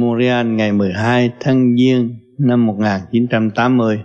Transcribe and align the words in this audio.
Montreal 0.00 0.46
ngày 0.46 0.72
12 0.72 1.32
tháng 1.40 1.76
Giêng 1.76 2.16
năm 2.38 2.66
1980. 2.66 4.02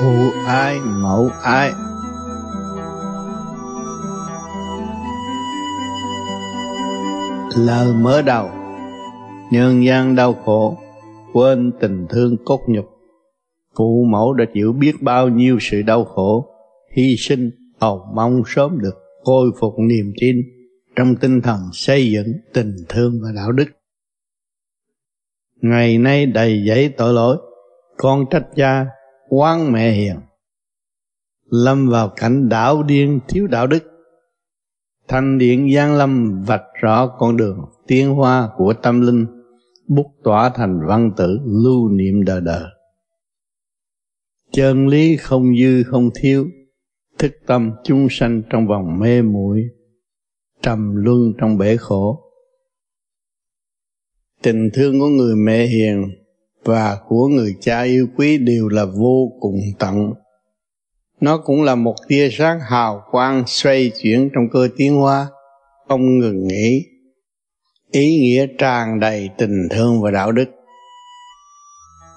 Phụ 0.00 0.30
ai 0.46 0.80
mẫu 0.80 1.30
ai 1.42 1.72
Lời 7.56 7.94
mở 7.94 8.22
đầu 8.22 8.55
nhân 9.50 9.84
gian 9.84 10.16
đau 10.16 10.34
khổ, 10.34 10.78
quên 11.32 11.72
tình 11.80 12.06
thương 12.10 12.36
cốt 12.44 12.60
nhục. 12.66 12.86
Phụ 13.76 14.04
mẫu 14.10 14.32
đã 14.32 14.44
chịu 14.54 14.72
biết 14.72 15.02
bao 15.02 15.28
nhiêu 15.28 15.58
sự 15.60 15.82
đau 15.82 16.04
khổ, 16.04 16.46
hy 16.96 17.16
sinh 17.18 17.50
cầu 17.80 18.06
mong 18.14 18.42
sớm 18.46 18.78
được 18.78 18.94
khôi 19.24 19.50
phục 19.60 19.74
niềm 19.78 20.12
tin 20.20 20.36
trong 20.96 21.16
tinh 21.16 21.40
thần 21.40 21.60
xây 21.72 22.10
dựng 22.10 22.26
tình 22.54 22.76
thương 22.88 23.20
và 23.22 23.28
đạo 23.36 23.52
đức. 23.52 23.66
Ngày 25.60 25.98
nay 25.98 26.26
đầy 26.26 26.64
giấy 26.66 26.88
tội 26.88 27.12
lỗi, 27.14 27.38
con 27.96 28.24
trách 28.30 28.46
cha 28.56 28.86
oán 29.28 29.72
mẹ 29.72 29.90
hiền. 29.90 30.16
Lâm 31.50 31.88
vào 31.88 32.08
cảnh 32.08 32.48
đảo 32.48 32.82
điên 32.82 33.20
thiếu 33.28 33.46
đạo 33.46 33.66
đức. 33.66 33.84
Thanh 35.08 35.38
điện 35.38 35.74
giang 35.74 35.94
lâm 35.94 36.42
vạch 36.42 36.64
rõ 36.80 37.06
con 37.18 37.36
đường 37.36 37.58
tiến 37.86 38.14
hoa 38.14 38.48
của 38.56 38.74
tâm 38.82 39.00
linh 39.00 39.35
bút 39.88 40.06
tỏa 40.24 40.50
thành 40.54 40.80
văn 40.86 41.10
tử 41.16 41.38
lưu 41.46 41.88
niệm 41.88 42.24
đời 42.24 42.40
đời. 42.40 42.64
Chân 44.52 44.88
lý 44.88 45.16
không 45.16 45.56
dư, 45.56 45.82
không 45.82 46.10
thiếu, 46.14 46.48
thức 47.18 47.32
tâm 47.46 47.70
chúng 47.84 48.06
sanh 48.10 48.42
trong 48.50 48.66
vòng 48.66 48.98
mê 49.00 49.22
muội, 49.22 49.62
trầm 50.62 50.96
luân 50.96 51.32
trong 51.38 51.58
bể 51.58 51.76
khổ. 51.76 52.22
Tình 54.42 54.70
thương 54.74 55.00
của 55.00 55.08
người 55.08 55.36
mẹ 55.36 55.66
hiền 55.66 56.10
và 56.64 56.98
của 57.08 57.28
người 57.28 57.56
cha 57.60 57.82
yêu 57.82 58.06
quý 58.16 58.38
đều 58.38 58.68
là 58.68 58.84
vô 58.84 59.32
cùng 59.40 59.56
tận. 59.78 60.12
Nó 61.20 61.38
cũng 61.38 61.62
là 61.62 61.74
một 61.74 61.94
tia 62.08 62.28
sáng 62.32 62.60
hào 62.60 63.02
quang 63.10 63.44
xoay 63.46 63.90
chuyển 64.02 64.30
trong 64.34 64.44
cơ 64.52 64.68
tiến 64.76 64.94
hóa. 64.94 65.26
Không 65.88 66.18
ngừng 66.18 66.46
nghỉ 66.46 66.86
ý 67.92 68.18
nghĩa 68.18 68.46
tràn 68.58 69.00
đầy 69.00 69.30
tình 69.38 69.68
thương 69.70 70.02
và 70.02 70.10
đạo 70.10 70.32
đức. 70.32 70.48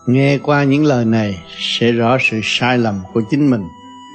Nghe 0.07 0.37
qua 0.37 0.63
những 0.63 0.85
lời 0.85 1.05
này, 1.05 1.43
sẽ 1.57 1.91
rõ 1.91 2.17
sự 2.21 2.39
sai 2.43 2.77
lầm 2.77 2.99
của 3.13 3.21
chính 3.29 3.49
mình 3.49 3.63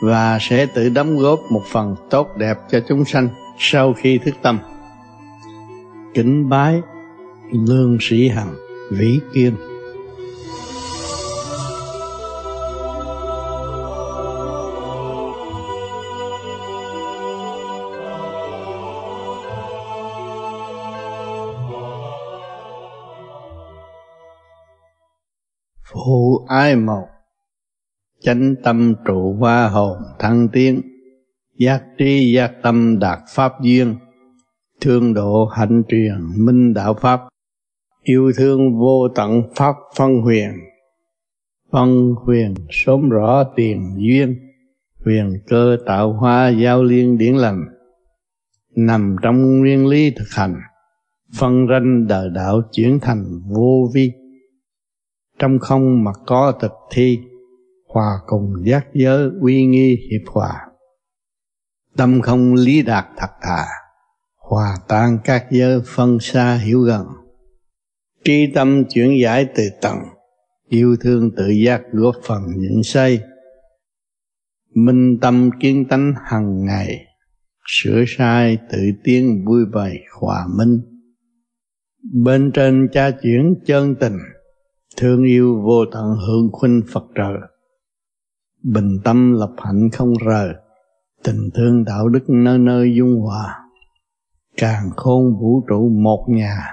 và 0.02 0.38
sẽ 0.40 0.66
tự 0.74 0.88
đóng 0.88 1.18
góp 1.18 1.40
một 1.50 1.62
phần 1.70 1.96
tốt 2.10 2.28
đẹp 2.36 2.58
cho 2.70 2.80
chúng 2.88 3.04
sanh 3.04 3.28
sau 3.58 3.92
khi 3.92 4.18
thức 4.18 4.34
tâm. 4.42 4.58
Kính 6.14 6.48
bái 6.48 6.80
lương 7.52 7.98
sĩ 8.00 8.28
hằng 8.28 8.54
vĩ 8.90 9.20
kiên. 9.34 9.54
Ai 26.48 26.76
một 26.76 27.06
chánh 28.24 28.54
tâm 28.62 28.94
trụ 29.04 29.36
va 29.40 29.68
hồn 29.68 29.98
thăng 30.18 30.48
tiến, 30.48 30.80
giác 31.58 31.82
trí 31.98 32.32
giác 32.32 32.52
tâm 32.62 32.98
đạt 32.98 33.18
pháp 33.34 33.52
duyên, 33.62 33.96
thương 34.80 35.14
độ 35.14 35.46
hạnh 35.46 35.82
truyền 35.88 36.14
minh 36.36 36.74
đạo 36.74 36.94
pháp, 36.94 37.20
yêu 38.02 38.32
thương 38.36 38.78
vô 38.78 39.08
tận 39.14 39.42
pháp 39.56 39.74
phân 39.96 40.22
huyền. 40.22 40.50
Phân 41.72 42.14
huyền 42.24 42.54
sớm 42.70 43.08
rõ 43.08 43.44
tiền 43.56 43.96
duyên, 43.98 44.36
huyền 45.04 45.32
cơ 45.46 45.76
tạo 45.86 46.12
hóa 46.12 46.48
giao 46.48 46.82
liên 46.82 47.18
điển 47.18 47.34
lành. 47.34 47.64
Nằm 48.76 49.16
trong 49.22 49.60
nguyên 49.60 49.86
lý 49.86 50.10
thực 50.10 50.28
hành, 50.30 50.54
phân 51.38 51.66
ranh 51.70 52.06
đời 52.06 52.30
đạo 52.34 52.62
chuyển 52.72 52.98
thành 53.00 53.24
vô 53.48 53.90
vi 53.94 54.12
trong 55.44 55.58
không 55.58 56.04
mà 56.04 56.12
có 56.26 56.58
thực 56.60 56.72
thi, 56.90 57.18
hòa 57.88 58.18
cùng 58.26 58.52
giác 58.64 58.86
giới 58.94 59.30
uy 59.40 59.66
nghi 59.66 59.96
hiệp 60.10 60.32
hòa. 60.32 60.52
Tâm 61.96 62.20
không 62.20 62.54
lý 62.54 62.82
đạt 62.82 63.06
thật 63.16 63.30
thà, 63.42 63.64
hòa 64.36 64.76
tan 64.88 65.18
các 65.24 65.46
giới 65.50 65.80
phân 65.86 66.18
xa 66.20 66.54
hiểu 66.54 66.80
gần. 66.80 67.06
Tri 68.24 68.52
tâm 68.54 68.84
chuyển 68.84 69.20
giải 69.22 69.46
từ 69.54 69.62
tầng 69.82 69.98
yêu 70.68 70.96
thương 71.00 71.30
tự 71.36 71.48
giác 71.48 71.82
góp 71.92 72.14
phần 72.24 72.42
những 72.56 72.82
xây 72.82 73.20
minh 74.74 75.18
tâm 75.20 75.50
kiến 75.60 75.84
tánh 75.88 76.14
hằng 76.24 76.64
ngày, 76.64 77.04
sửa 77.66 78.04
sai 78.06 78.58
tự 78.70 78.78
tiến 79.04 79.44
vui 79.46 79.64
bày 79.74 79.98
hòa 80.20 80.46
minh. 80.58 80.80
Bên 82.24 82.50
trên 82.54 82.88
cha 82.92 83.10
chuyển 83.10 83.54
chân 83.66 83.94
tình 84.00 84.18
thương 84.96 85.24
yêu 85.24 85.60
vô 85.64 85.84
tận 85.92 86.16
hưởng 86.26 86.48
khuynh 86.52 86.82
Phật 86.92 87.04
trời. 87.14 87.36
Bình 88.62 88.98
tâm 89.04 89.32
lập 89.32 89.52
hạnh 89.58 89.90
không 89.92 90.12
rời 90.26 90.54
tình 91.24 91.50
thương 91.54 91.84
đạo 91.84 92.08
đức 92.08 92.24
nơi 92.28 92.58
nơi 92.58 92.94
dung 92.96 93.20
hòa. 93.20 93.60
Càng 94.56 94.90
khôn 94.96 95.36
vũ 95.40 95.64
trụ 95.68 95.88
một 95.88 96.26
nhà. 96.28 96.66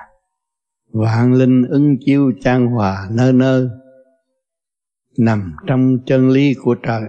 Vạn 0.91 1.33
linh 1.33 1.63
ứng 1.69 1.97
chiêu 2.05 2.31
trang 2.41 2.67
hòa 2.67 3.07
nơi 3.11 3.33
nơi. 3.33 3.67
Nằm 5.17 5.55
trong 5.67 5.97
chân 6.05 6.29
lý 6.29 6.53
của 6.63 6.75
trời, 6.83 7.01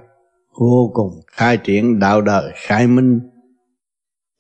vô 0.60 0.90
cùng 0.94 1.12
khai 1.26 1.56
triển 1.56 1.98
đạo 1.98 2.20
đời 2.20 2.52
khai 2.54 2.86
minh. 2.86 3.20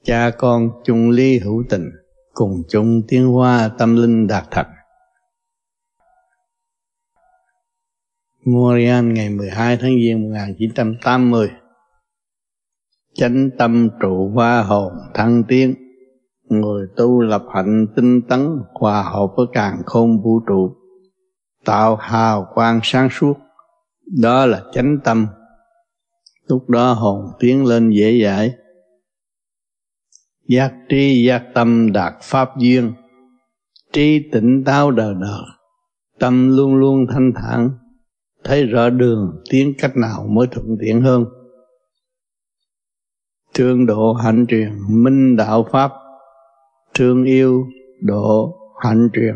Cha 0.04 0.30
con 0.38 0.70
chung 0.84 1.10
ly 1.10 1.38
hữu 1.38 1.62
tình, 1.70 1.90
cùng 2.34 2.62
chung 2.68 3.02
tiến 3.08 3.26
hoa 3.26 3.70
tâm 3.78 3.96
linh 3.96 4.26
đạt 4.26 4.44
thành 4.50 4.70
Montreal 8.44 9.04
ngày 9.04 9.30
12 9.30 9.76
tháng 9.76 9.94
Giêng 10.00 10.22
1980 10.22 11.50
Chánh 13.14 13.50
tâm 13.58 13.88
trụ 14.00 14.30
hoa 14.34 14.62
hồn 14.62 14.92
thăng 15.14 15.42
tiến, 15.48 15.74
Người 16.48 16.86
tu 16.96 17.20
lập 17.20 17.42
hạnh 17.54 17.86
tinh 17.96 18.22
tấn, 18.28 18.58
Hòa 18.74 19.02
hợp 19.02 19.26
với 19.36 19.46
càng 19.52 19.82
khôn 19.86 20.22
vũ 20.22 20.40
trụ. 20.46 20.76
Tạo 21.64 21.96
hào 21.96 22.46
quang 22.54 22.80
sáng 22.82 23.08
suốt, 23.10 23.34
Đó 24.22 24.46
là 24.46 24.62
chánh 24.72 24.98
tâm. 25.04 25.26
Lúc 26.48 26.70
đó 26.70 26.92
hồn 26.92 27.26
tiến 27.38 27.64
lên 27.66 27.90
dễ 27.90 28.22
dãi. 28.24 28.52
Giác 30.48 30.72
trí, 30.88 31.24
giác 31.26 31.44
tâm 31.54 31.92
đạt 31.92 32.12
pháp 32.22 32.48
duyên. 32.58 32.92
Trí 33.92 34.30
tỉnh 34.32 34.64
táo 34.64 34.90
đời 34.90 35.14
đời 35.20 35.42
Tâm 36.18 36.56
luôn 36.56 36.74
luôn 36.74 37.06
thanh 37.12 37.32
thản 37.34 37.70
thấy 38.44 38.66
rõ 38.66 38.90
đường, 38.90 39.42
tiến 39.50 39.72
cách 39.78 39.96
nào 39.96 40.26
mới 40.26 40.46
thuận 40.46 40.76
tiện 40.80 41.00
hơn? 41.00 41.24
Thương 43.54 43.86
độ 43.86 44.12
hạnh 44.12 44.46
truyền, 44.48 44.70
minh 44.88 45.36
đạo 45.36 45.66
pháp. 45.72 45.92
Thương 46.94 47.24
yêu 47.24 47.64
độ 48.00 48.58
hạnh 48.84 49.08
truyền. 49.12 49.34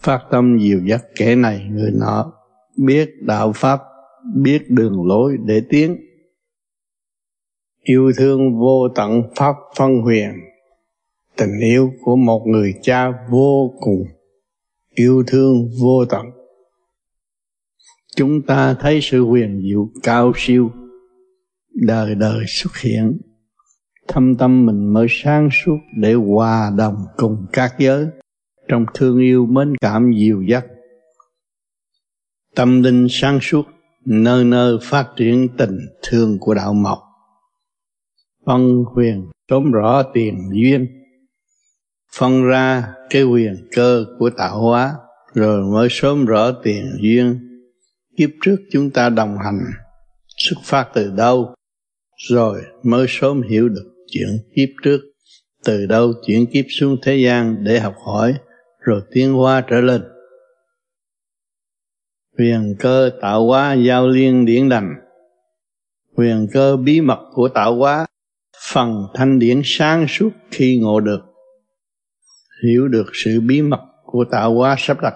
Phát 0.00 0.20
tâm 0.30 0.58
dìu 0.58 0.80
dắt 0.86 1.02
kẻ 1.16 1.36
này, 1.36 1.66
người 1.70 1.90
nọ, 2.00 2.32
biết 2.76 3.10
đạo 3.20 3.52
pháp, 3.54 3.80
biết 4.34 4.70
đường 4.70 5.06
lối 5.06 5.36
để 5.44 5.62
tiến. 5.68 5.96
Yêu 7.82 8.12
thương 8.16 8.58
vô 8.58 8.88
tận 8.94 9.22
pháp 9.36 9.54
phân 9.76 10.02
huyền. 10.02 10.30
Tình 11.36 11.60
yêu 11.60 11.90
của 12.00 12.16
một 12.16 12.42
người 12.46 12.74
cha 12.82 13.12
vô 13.30 13.74
cùng. 13.80 14.04
Yêu 14.94 15.24
thương 15.26 15.68
vô 15.82 16.04
tận 16.04 16.26
chúng 18.16 18.42
ta 18.42 18.74
thấy 18.74 19.00
sự 19.02 19.24
huyền 19.24 19.62
diệu 19.62 19.88
cao 20.02 20.32
siêu. 20.36 20.70
Đời 21.74 22.14
đời 22.14 22.44
xuất 22.48 22.76
hiện. 22.76 23.18
Thâm 24.08 24.34
tâm 24.34 24.66
mình 24.66 24.92
mới 24.92 25.06
sáng 25.10 25.48
suốt 25.64 25.78
để 25.96 26.14
hòa 26.14 26.72
đồng 26.76 26.96
cùng 27.16 27.46
các 27.52 27.74
giới. 27.78 28.06
Trong 28.68 28.86
thương 28.94 29.18
yêu 29.18 29.46
mến 29.46 29.76
cảm 29.80 30.12
dìu 30.18 30.42
dắt. 30.42 30.64
Tâm 32.56 32.82
linh 32.82 33.06
sáng 33.10 33.38
suốt, 33.42 33.66
nơi 34.04 34.44
nơi 34.44 34.78
phát 34.82 35.08
triển 35.16 35.48
tình 35.58 35.78
thương 36.02 36.38
của 36.40 36.54
đạo 36.54 36.74
mộc. 36.74 36.98
Phân 38.46 38.84
huyền, 38.94 39.30
sớm 39.50 39.72
rõ 39.72 40.02
tiền 40.02 40.50
duyên. 40.52 40.86
Phân 42.18 42.44
ra 42.44 42.88
cái 43.10 43.24
quyền 43.24 43.68
cơ 43.76 44.04
của 44.18 44.30
tạo 44.30 44.60
hóa, 44.60 44.94
rồi 45.34 45.64
mới 45.72 45.88
sớm 45.90 46.24
rõ 46.24 46.52
tiền 46.52 46.84
duyên 47.00 47.53
kiếp 48.16 48.30
trước 48.42 48.56
chúng 48.72 48.90
ta 48.90 49.08
đồng 49.08 49.36
hành, 49.44 49.60
xuất 50.36 50.56
phát 50.64 50.88
từ 50.94 51.10
đâu? 51.16 51.54
Rồi 52.28 52.62
mới 52.82 53.06
sớm 53.08 53.42
hiểu 53.42 53.68
được 53.68 53.94
chuyện 54.10 54.28
kiếp 54.56 54.68
trước. 54.82 55.00
Từ 55.64 55.86
đâu 55.86 56.12
chuyển 56.26 56.46
kiếp 56.46 56.64
xuống 56.68 56.96
thế 57.02 57.16
gian 57.16 57.64
để 57.64 57.80
học 57.80 57.94
hỏi, 58.06 58.34
rồi 58.80 59.00
tiến 59.10 59.32
hóa 59.32 59.64
trở 59.70 59.80
lên. 59.80 60.02
Huyền 62.38 62.74
cơ 62.78 63.10
tạo 63.20 63.46
hóa 63.46 63.72
giao 63.72 64.08
liên 64.08 64.44
điển 64.44 64.68
đành. 64.68 64.94
Huyền 66.16 66.46
cơ 66.52 66.76
bí 66.76 67.00
mật 67.00 67.18
của 67.32 67.48
tạo 67.48 67.76
hóa, 67.76 68.06
phần 68.72 69.06
thanh 69.14 69.38
điển 69.38 69.60
sáng 69.64 70.06
suốt 70.08 70.30
khi 70.50 70.78
ngộ 70.82 71.00
được. 71.00 71.20
Hiểu 72.64 72.88
được 72.88 73.06
sự 73.24 73.40
bí 73.40 73.62
mật 73.62 73.80
của 74.04 74.24
tạo 74.30 74.54
hóa 74.54 74.76
sắp 74.78 75.00
đặt 75.02 75.14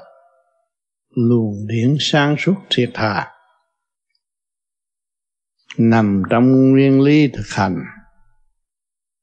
luồng 1.18 1.66
điển 1.66 1.96
sáng 2.00 2.36
suốt 2.38 2.54
thiệt 2.70 2.90
thà 2.94 3.26
nằm 5.78 6.22
trong 6.30 6.70
nguyên 6.70 7.00
lý 7.00 7.28
thực 7.28 7.46
hành, 7.50 7.84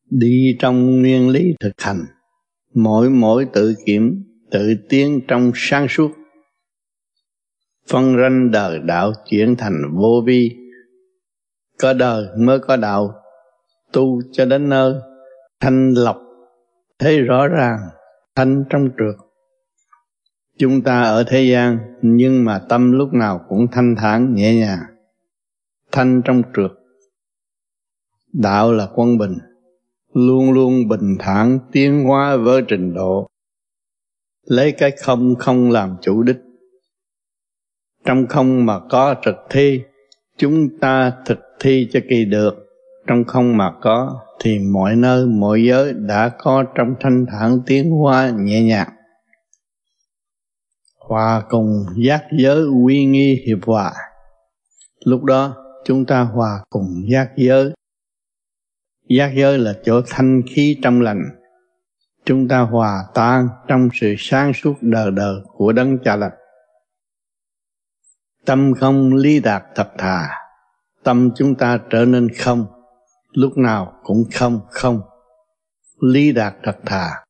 đi 0.09 0.57
trong 0.59 1.01
nguyên 1.01 1.29
lý 1.29 1.55
thực 1.59 1.81
hành, 1.81 2.05
mỗi 2.73 3.09
mỗi 3.09 3.47
tự 3.53 3.75
kiểm, 3.85 4.23
tự 4.51 4.75
tiến 4.89 5.21
trong 5.27 5.51
sáng 5.55 5.87
suốt. 5.89 6.11
Phân 7.89 8.17
ranh 8.17 8.51
đời 8.51 8.79
đạo 8.79 9.13
chuyển 9.29 9.55
thành 9.55 9.81
vô 9.95 10.23
vi, 10.25 10.51
có 11.79 11.93
đời 11.93 12.27
mới 12.37 12.59
có 12.59 12.75
đạo, 12.75 13.13
tu 13.93 14.21
cho 14.31 14.45
đến 14.45 14.69
nơi, 14.69 14.93
thanh 15.59 15.93
lọc, 15.93 16.17
thấy 16.99 17.19
rõ 17.21 17.47
ràng, 17.47 17.79
thanh 18.35 18.63
trong 18.69 18.89
trượt 18.97 19.24
chúng 20.57 20.81
ta 20.81 21.01
ở 21.01 21.23
thế 21.27 21.43
gian, 21.43 21.77
nhưng 22.01 22.45
mà 22.45 22.59
tâm 22.69 22.91
lúc 22.91 23.13
nào 23.13 23.45
cũng 23.49 23.67
thanh 23.71 23.95
thản, 23.97 24.35
nhẹ 24.35 24.55
nhàng, 24.55 24.79
thanh 25.91 26.21
trong 26.25 26.41
trượt. 26.55 26.71
Đạo 28.33 28.73
là 28.73 28.87
quân 28.95 29.17
bình, 29.17 29.37
luôn 30.13 30.51
luôn 30.51 30.87
bình 30.87 31.15
thản, 31.19 31.59
tiến 31.71 32.03
hóa 32.03 32.35
với 32.37 32.61
trình 32.67 32.93
độ. 32.93 33.27
Lấy 34.45 34.71
cái 34.71 34.91
không 34.91 35.35
không 35.35 35.71
làm 35.71 35.95
chủ 36.01 36.23
đích. 36.23 36.37
Trong 38.05 38.27
không 38.27 38.65
mà 38.65 38.79
có 38.89 39.15
thực 39.25 39.35
thi, 39.49 39.81
chúng 40.37 40.79
ta 40.79 41.13
thực 41.25 41.39
thi 41.59 41.87
cho 41.91 41.99
kỳ 42.09 42.25
được. 42.25 42.55
Trong 43.07 43.23
không 43.23 43.57
mà 43.57 43.71
có, 43.81 44.21
thì 44.39 44.59
mọi 44.59 44.95
nơi, 44.95 45.25
mọi 45.25 45.63
giới 45.63 45.93
đã 45.93 46.31
có 46.37 46.63
trong 46.75 46.95
thanh 46.99 47.25
thản, 47.31 47.59
tiến 47.65 47.91
hóa, 47.91 48.29
nhẹ 48.29 48.63
nhàng 48.63 48.94
hòa 51.07 51.43
cùng 51.49 51.85
giác 51.95 52.23
giới 52.39 52.63
uy 52.85 53.05
nghi 53.05 53.43
hiệp 53.47 53.65
hòa. 53.65 53.93
Lúc 55.05 55.23
đó, 55.23 55.55
chúng 55.85 56.05
ta 56.05 56.21
hòa 56.21 56.59
cùng 56.69 57.03
giác 57.11 57.31
giới. 57.37 57.73
Giác 59.09 59.31
giới 59.35 59.57
là 59.57 59.73
chỗ 59.83 60.01
thanh 60.07 60.41
khí 60.49 60.79
trong 60.83 61.01
lành. 61.01 61.23
Chúng 62.25 62.47
ta 62.47 62.59
hòa 62.59 63.05
tan 63.13 63.47
trong 63.67 63.89
sự 63.93 64.15
sáng 64.17 64.53
suốt 64.53 64.73
đời 64.81 65.11
đời 65.11 65.35
của 65.53 65.71
đấng 65.71 65.97
cha 66.03 66.15
lành. 66.15 66.31
Tâm 68.45 68.73
không 68.73 69.13
ly 69.13 69.39
đạt 69.39 69.63
thật 69.75 69.89
thà. 69.97 70.29
Tâm 71.03 71.31
chúng 71.35 71.55
ta 71.55 71.79
trở 71.89 72.05
nên 72.05 72.29
không. 72.29 72.65
Lúc 73.31 73.57
nào 73.57 73.93
cũng 74.03 74.23
không 74.33 74.59
không. 74.69 75.01
Lý 76.01 76.31
đạt 76.31 76.55
thật 76.63 76.77
thà. 76.85 77.23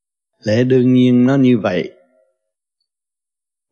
Lẽ 0.44 0.64
đương 0.64 0.94
nhiên 0.94 1.28
nó 1.28 1.36
như 1.36 1.58
vậy 1.58 1.95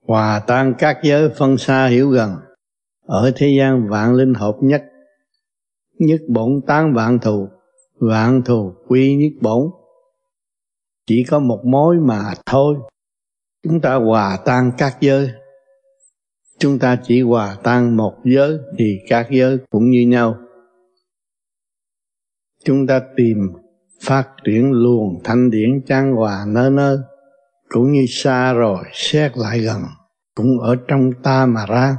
hòa 0.07 0.44
tan 0.47 0.73
các 0.77 0.97
giới 1.03 1.29
phân 1.29 1.57
xa 1.57 1.85
hiểu 1.85 2.09
gần. 2.09 2.35
Ở 3.05 3.31
thế 3.35 3.55
gian 3.57 3.89
vạn 3.89 4.13
linh 4.13 4.33
hợp 4.33 4.55
nhất 4.61 4.83
nhất 6.00 6.21
bổn 6.27 6.61
tán 6.67 6.94
vạn 6.94 7.19
thù 7.19 7.47
vạn 8.00 8.41
thù 8.45 8.73
quy 8.88 9.15
nhất 9.15 9.41
bổn. 9.41 9.71
Chỉ 11.07 11.23
có 11.29 11.39
một 11.39 11.61
mối 11.65 11.97
mà 11.97 12.33
thôi. 12.45 12.75
Chúng 13.63 13.81
ta 13.81 13.95
hòa 13.95 14.38
tan 14.45 14.71
các 14.77 14.97
giới. 15.01 15.29
Chúng 16.59 16.79
ta 16.79 17.00
chỉ 17.03 17.21
hòa 17.21 17.57
tan 17.63 17.97
một 17.97 18.13
giới 18.23 18.57
thì 18.77 19.00
các 19.09 19.27
giới 19.31 19.57
cũng 19.69 19.89
như 19.89 20.05
nhau. 20.07 20.38
Chúng 22.65 22.88
ta 22.88 23.01
tìm 23.15 23.38
phát 24.01 24.29
triển 24.44 24.71
luồng 24.71 25.21
thanh 25.23 25.51
điển 25.51 25.81
trang 25.85 26.15
hòa 26.15 26.45
nơi 26.47 26.69
nơi 26.69 26.97
cũng 27.74 27.92
như 27.92 28.06
xa 28.10 28.54
rồi, 28.54 28.84
xét 28.94 29.31
lại 29.38 29.60
gần, 29.60 29.81
cũng 30.36 30.60
ở 30.60 30.75
trong 30.88 31.12
ta 31.24 31.46
mà 31.46 31.66
ra. 31.66 31.98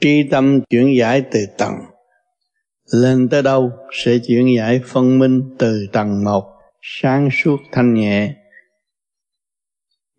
Tri 0.00 0.28
tâm 0.30 0.60
chuyển 0.70 0.96
giải 0.98 1.22
từ 1.32 1.40
tầng, 1.58 1.74
lên 2.92 3.28
tới 3.28 3.42
đâu 3.42 3.70
sẽ 3.92 4.18
chuyển 4.26 4.56
giải 4.56 4.80
phân 4.86 5.18
minh 5.18 5.56
từ 5.58 5.86
tầng 5.92 6.24
một 6.24 6.44
sáng 6.82 7.28
suốt 7.42 7.56
thanh 7.72 7.94
nhẹ. 7.94 8.34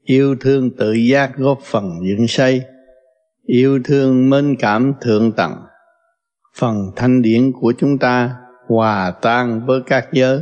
Yêu 0.03 0.35
thương 0.39 0.71
tự 0.77 0.93
giác 0.93 1.31
góp 1.37 1.59
phần 1.63 1.99
dựng 2.03 2.27
xây, 2.27 2.61
yêu 3.45 3.79
thương 3.83 4.29
mến 4.29 4.55
cảm 4.59 4.93
thượng 5.01 5.31
tầng. 5.31 5.53
Phần 6.55 6.91
thanh 6.95 7.21
điển 7.21 7.51
của 7.61 7.73
chúng 7.77 7.97
ta 7.97 8.35
hòa 8.67 9.13
tan 9.21 9.65
với 9.65 9.81
các 9.85 10.07
giới, 10.11 10.39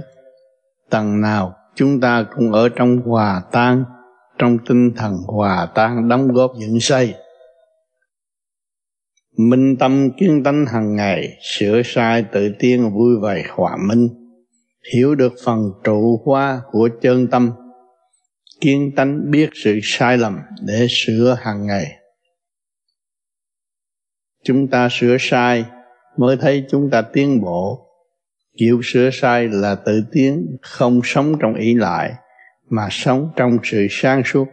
tầng 0.89 1.21
nào 1.21 1.55
chúng 1.75 1.99
ta 1.99 2.25
cũng 2.35 2.51
ở 2.51 2.69
trong 2.69 2.97
hòa 2.97 3.41
tan, 3.51 3.83
trong 4.37 4.57
tinh 4.69 4.91
thần 4.95 5.17
hòa 5.27 5.67
tan, 5.75 6.09
đóng 6.09 6.27
góp 6.27 6.51
dựng 6.59 6.79
xây. 6.79 7.13
Minh 9.37 9.77
tâm 9.79 10.11
kiến 10.17 10.43
tánh 10.43 10.65
hàng 10.65 10.95
ngày, 10.95 11.37
sửa 11.41 11.81
sai 11.85 12.25
tự 12.31 12.51
tiên 12.59 12.93
vui 12.93 13.19
vẻ 13.23 13.43
hòa 13.49 13.77
minh, 13.87 14.09
hiểu 14.93 15.15
được 15.15 15.33
phần 15.45 15.71
trụ 15.83 16.21
hoa 16.25 16.61
của 16.71 16.89
chân 17.01 17.27
tâm. 17.27 17.51
Kiên 18.61 18.95
tánh 18.95 19.31
biết 19.31 19.49
sự 19.53 19.79
sai 19.83 20.17
lầm 20.17 20.39
để 20.61 20.87
sửa 20.89 21.37
hàng 21.39 21.67
ngày. 21.67 21.85
Chúng 24.43 24.67
ta 24.67 24.87
sửa 24.91 25.17
sai, 25.19 25.65
mới 26.17 26.37
thấy 26.37 26.65
chúng 26.69 26.89
ta 26.89 27.01
tiến 27.01 27.41
bộ 27.41 27.90
chịu 28.61 28.81
sửa 28.83 29.09
sai 29.13 29.47
là 29.47 29.75
tự 29.75 30.03
tiến, 30.11 30.57
không 30.61 31.01
sống 31.03 31.33
trong 31.39 31.55
ý 31.55 31.75
lại, 31.75 32.13
mà 32.69 32.87
sống 32.91 33.29
trong 33.35 33.57
sự 33.63 33.87
sáng 33.89 34.21
suốt. 34.25 34.47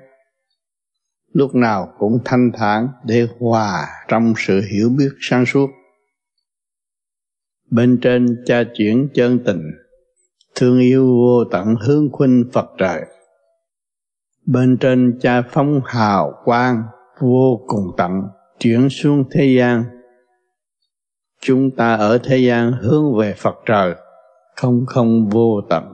Lúc 1.32 1.54
nào 1.54 1.94
cũng 1.98 2.18
thanh 2.24 2.50
thản 2.54 2.88
để 3.04 3.26
hòa 3.38 3.86
trong 4.08 4.34
sự 4.36 4.60
hiểu 4.72 4.88
biết 4.98 5.08
sáng 5.20 5.46
suốt. 5.46 5.70
Bên 7.70 7.98
trên 8.02 8.42
cha 8.46 8.62
chuyển 8.76 9.08
chân 9.14 9.38
tình, 9.46 9.62
thương 10.54 10.80
yêu 10.80 11.06
vô 11.06 11.44
tận 11.44 11.74
hướng 11.86 12.12
khuynh 12.12 12.44
phật 12.52 12.66
trời. 12.78 13.00
Bên 14.46 14.76
trên 14.80 15.18
cha 15.20 15.42
phóng 15.42 15.80
hào 15.86 16.32
quang 16.44 16.82
vô 17.20 17.64
cùng 17.66 17.84
tận, 17.96 18.10
chuyển 18.58 18.88
xuống 18.90 19.24
thế 19.30 19.56
gian 19.58 19.84
chúng 21.40 21.70
ta 21.70 21.94
ở 21.94 22.18
thế 22.18 22.38
gian 22.38 22.72
hướng 22.72 23.18
về 23.18 23.34
Phật 23.38 23.54
trời, 23.66 23.94
không 24.56 24.86
không 24.86 25.28
vô 25.28 25.60
tận. 25.70 25.84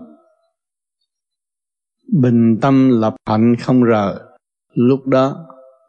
Bình 2.12 2.58
tâm 2.60 3.00
lập 3.00 3.14
hạnh 3.26 3.56
không 3.60 3.82
rời 3.82 4.14
lúc 4.74 5.06
đó, 5.06 5.46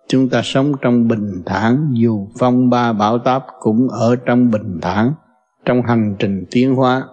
chúng 0.07 0.29
ta 0.29 0.41
sống 0.43 0.71
trong 0.81 1.07
bình 1.07 1.41
thản, 1.45 1.93
dù 1.93 2.27
phong 2.39 2.69
ba 2.69 2.93
bão 2.93 3.19
táp 3.19 3.45
cũng 3.59 3.87
ở 3.89 4.15
trong 4.15 4.51
bình 4.51 4.79
thản, 4.81 5.13
trong 5.65 5.81
hành 5.81 6.15
trình 6.19 6.45
tiến 6.51 6.75
hóa. 6.75 7.07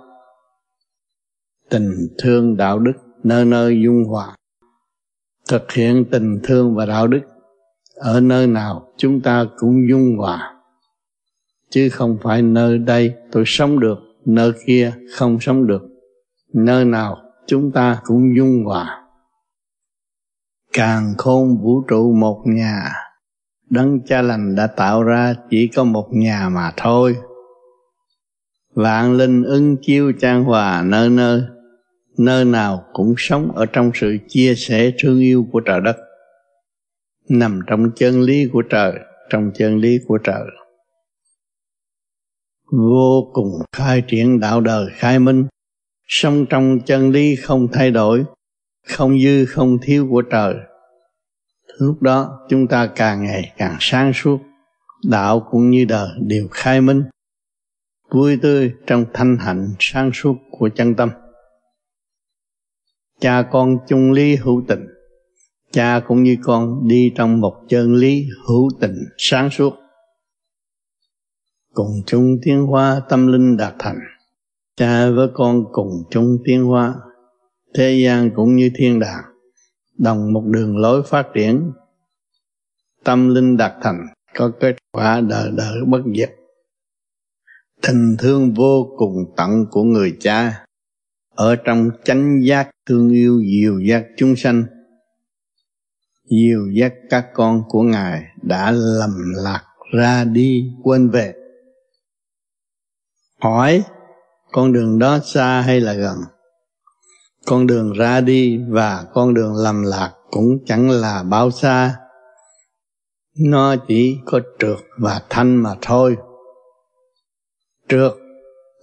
Tình 1.71 1.91
thương 2.23 2.57
đạo 2.57 2.79
đức 2.79 2.93
nơi 3.23 3.45
nơi 3.45 3.81
dung 3.85 4.05
hòa. 4.05 4.37
Thực 5.49 5.73
hiện 5.73 6.05
tình 6.11 6.41
thương 6.43 6.75
và 6.75 6.87
đạo 6.87 7.07
đức, 7.07 7.21
ở 7.95 8.21
nơi 8.21 8.47
nào 8.47 8.93
chúng 8.97 9.21
ta 9.21 9.45
cũng 9.59 9.89
dung 9.91 10.17
hòa 10.19 10.52
chứ 11.73 11.89
không 11.89 12.19
phải 12.23 12.43
nơi 12.43 12.79
đây 12.79 13.15
tôi 13.33 13.45
sống 13.47 13.81
được, 13.81 13.99
nơi 14.25 14.53
kia 14.67 14.93
không 15.15 15.41
sống 15.41 15.67
được. 15.67 15.83
Nơi 16.55 16.85
nào 16.85 17.17
chúng 17.47 17.73
ta 17.73 18.01
cũng 18.05 18.37
dung 18.37 18.65
hòa. 18.65 19.03
Càng 20.73 21.15
khôn 21.19 21.59
vũ 21.63 21.83
trụ 21.89 22.13
một 22.13 22.43
nhà, 22.47 22.93
đấng 23.71 24.01
cha 24.07 24.23
lành 24.23 24.55
đã 24.55 24.67
tạo 24.67 25.03
ra 25.03 25.35
chỉ 25.51 25.69
có 25.69 25.85
một 25.85 26.09
nhà 26.13 26.49
mà 26.49 26.73
thôi. 26.77 27.17
Vạn 28.75 29.13
linh 29.17 29.43
ưng 29.43 29.77
chiêu 29.83 30.13
trang 30.13 30.45
hòa 30.45 30.83
nơi 30.87 31.11
nơi 31.11 31.43
nơi 32.19 32.45
nào 32.45 32.85
cũng 32.93 33.15
sống 33.17 33.53
ở 33.53 33.67
trong 33.67 33.91
sự 33.95 34.17
chia 34.29 34.55
sẻ 34.55 34.93
thương 34.99 35.21
yêu 35.21 35.47
của 35.53 35.61
trời 35.61 35.81
đất. 35.81 35.97
Nằm 37.29 37.61
trong 37.67 37.91
chân 37.97 38.21
lý 38.21 38.49
của 38.53 38.63
trời, 38.63 38.93
trong 39.31 39.51
chân 39.55 39.79
lý 39.79 39.99
của 40.07 40.19
trời 40.19 40.45
vô 42.73 43.31
cùng 43.33 43.49
khai 43.73 44.03
triển 44.09 44.41
đạo 44.41 44.61
đời 44.61 44.87
khai 44.95 45.19
minh. 45.19 45.47
Sống 46.07 46.47
trong 46.47 46.81
chân 46.87 47.11
lý 47.11 47.37
không 47.37 47.69
thay 47.73 47.91
đổi, 47.91 48.25
không 48.87 49.21
dư, 49.21 49.45
không 49.45 49.79
thiếu 49.83 50.09
của 50.11 50.23
trời. 50.23 50.55
Lúc 51.79 52.03
đó, 52.03 52.47
chúng 52.49 52.67
ta 52.67 52.87
càng 52.87 53.25
ngày 53.25 53.53
càng 53.57 53.77
sáng 53.81 54.13
suốt, 54.15 54.39
đạo 55.05 55.49
cũng 55.51 55.71
như 55.71 55.85
đời 55.85 56.09
đều 56.19 56.49
khai 56.51 56.81
minh. 56.81 57.03
Vui 58.11 58.39
tươi 58.43 58.73
trong 58.87 59.05
thanh 59.15 59.37
hạnh 59.41 59.75
sáng 59.79 60.11
suốt 60.15 60.37
của 60.51 60.69
chân 60.69 60.95
tâm. 60.95 61.11
Cha 63.21 63.43
con 63.43 63.79
chung 63.89 64.13
lý 64.13 64.37
hữu 64.37 64.63
tình 64.69 64.87
cha 65.73 66.01
cũng 66.07 66.23
như 66.23 66.37
con 66.43 66.89
đi 66.89 67.13
trong 67.17 67.41
một 67.41 67.55
chân 67.69 67.95
lý 67.95 68.27
hữu 68.49 68.71
tình 68.81 68.97
sáng 69.19 69.51
suốt 69.51 69.82
cùng 71.73 72.03
chung 72.07 72.39
tiến 72.43 72.67
hóa 72.67 73.01
tâm 73.09 73.33
linh 73.33 73.57
đạt 73.57 73.75
thành. 73.79 73.99
Cha 74.77 75.11
với 75.11 75.29
con 75.35 75.65
cùng 75.73 76.03
chung 76.11 76.39
tiến 76.45 76.65
hóa 76.65 76.95
thế 77.75 78.01
gian 78.05 78.31
cũng 78.35 78.57
như 78.57 78.71
thiên 78.75 78.99
đàng, 78.99 79.25
đồng 79.99 80.33
một 80.33 80.45
đường 80.47 80.79
lối 80.79 81.03
phát 81.03 81.27
triển. 81.35 81.73
Tâm 83.05 83.35
linh 83.35 83.57
đạt 83.57 83.73
thành, 83.83 84.07
có 84.35 84.53
kết 84.61 84.77
quả 84.93 85.21
đời 85.21 85.51
đời 85.57 85.85
bất 85.87 86.01
diệt. 86.17 86.31
Tình 87.83 88.17
thương 88.19 88.55
vô 88.55 88.95
cùng 88.97 89.17
tận 89.37 89.67
của 89.71 89.83
người 89.83 90.17
cha, 90.21 90.65
ở 91.35 91.57
trong 91.57 91.91
chánh 92.05 92.41
giác 92.45 92.71
thương 92.87 93.11
yêu 93.11 93.43
diều 93.43 93.81
giác 93.81 94.05
chúng 94.17 94.37
sanh. 94.37 94.65
Diều 96.25 96.71
giác 96.71 96.93
các 97.11 97.27
con 97.35 97.63
của 97.69 97.83
ngài 97.83 98.23
đã 98.43 98.71
lầm 98.71 99.33
lạc 99.45 99.65
ra 99.95 100.25
đi, 100.25 100.73
quên 100.83 101.11
về 101.11 101.42
hỏi, 103.43 103.83
con 104.53 104.73
đường 104.73 104.99
đó 104.99 105.19
xa 105.25 105.61
hay 105.61 105.81
là 105.81 105.93
gần? 105.93 106.17
Con 107.47 107.67
đường 107.67 107.93
ra 107.93 108.21
đi 108.21 108.61
và 108.69 109.05
con 109.15 109.35
đường 109.35 109.55
lầm 109.55 109.83
lạc 109.83 110.13
cũng 110.31 110.59
chẳng 110.67 110.91
là 110.91 111.23
bao 111.23 111.51
xa. 111.51 111.97
Nó 113.39 113.77
chỉ 113.89 114.19
có 114.27 114.41
trượt 114.59 114.79
và 114.99 115.23
thanh 115.31 115.57
mà 115.57 115.75
thôi. 115.83 116.17
Trượt 117.89 118.13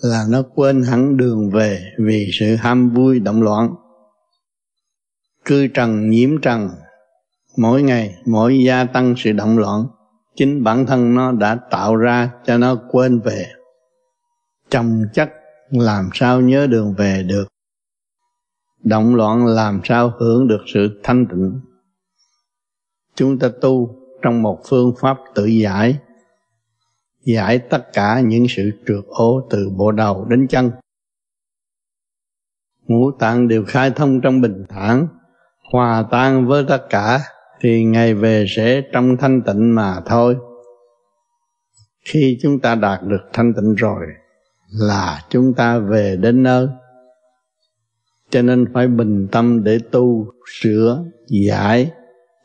là 0.01 0.25
nó 0.29 0.43
quên 0.55 0.83
hẳn 0.83 1.17
đường 1.17 1.49
về 1.49 1.81
vì 1.99 2.27
sự 2.39 2.55
ham 2.55 2.89
vui 2.89 3.19
động 3.19 3.41
loạn. 3.41 3.75
Cư 5.45 5.67
trần 5.67 6.09
nhiễm 6.09 6.41
trần, 6.41 6.69
mỗi 7.57 7.81
ngày 7.81 8.15
mỗi 8.25 8.63
gia 8.65 8.83
tăng 8.83 9.15
sự 9.17 9.31
động 9.31 9.57
loạn, 9.57 9.85
chính 10.35 10.63
bản 10.63 10.85
thân 10.85 11.15
nó 11.15 11.31
đã 11.31 11.59
tạo 11.71 11.95
ra 11.95 12.31
cho 12.45 12.57
nó 12.57 12.75
quên 12.91 13.19
về 13.19 13.45
chồng 14.69 15.03
chất 15.13 15.33
làm 15.69 16.09
sao 16.13 16.41
nhớ 16.41 16.67
đường 16.67 16.93
về 16.97 17.23
được. 17.23 17.47
Động 18.83 19.15
loạn 19.15 19.45
làm 19.45 19.81
sao 19.83 20.13
hưởng 20.19 20.47
được 20.47 20.61
sự 20.73 20.99
thanh 21.03 21.25
tịnh. 21.27 21.61
Chúng 23.15 23.39
ta 23.39 23.49
tu 23.61 23.95
trong 24.21 24.41
một 24.41 24.61
phương 24.69 24.93
pháp 25.01 25.17
tự 25.35 25.45
giải 25.45 25.99
giải 27.25 27.59
tất 27.59 27.93
cả 27.93 28.19
những 28.19 28.45
sự 28.49 28.71
trượt 28.87 29.03
ố 29.07 29.47
từ 29.49 29.69
bộ 29.77 29.91
đầu 29.91 30.25
đến 30.29 30.47
chân. 30.47 30.71
Ngũ 32.87 33.11
tạng 33.11 33.47
đều 33.47 33.63
khai 33.67 33.91
thông 33.91 34.21
trong 34.21 34.41
bình 34.41 34.65
thản, 34.69 35.07
hòa 35.71 36.05
tan 36.11 36.47
với 36.47 36.65
tất 36.67 36.87
cả 36.89 37.19
thì 37.61 37.83
ngày 37.83 38.13
về 38.13 38.45
sẽ 38.49 38.81
trong 38.93 39.17
thanh 39.17 39.41
tịnh 39.41 39.75
mà 39.75 40.01
thôi. 40.05 40.35
Khi 42.05 42.37
chúng 42.41 42.59
ta 42.59 42.75
đạt 42.75 43.03
được 43.03 43.29
thanh 43.33 43.53
tịnh 43.53 43.75
rồi 43.75 44.05
là 44.71 45.21
chúng 45.29 45.53
ta 45.53 45.79
về 45.79 46.15
đến 46.19 46.43
nơi. 46.43 46.67
Cho 48.29 48.41
nên 48.41 48.65
phải 48.73 48.87
bình 48.87 49.27
tâm 49.31 49.63
để 49.63 49.79
tu, 49.91 50.25
sửa, 50.61 51.03
giải. 51.27 51.91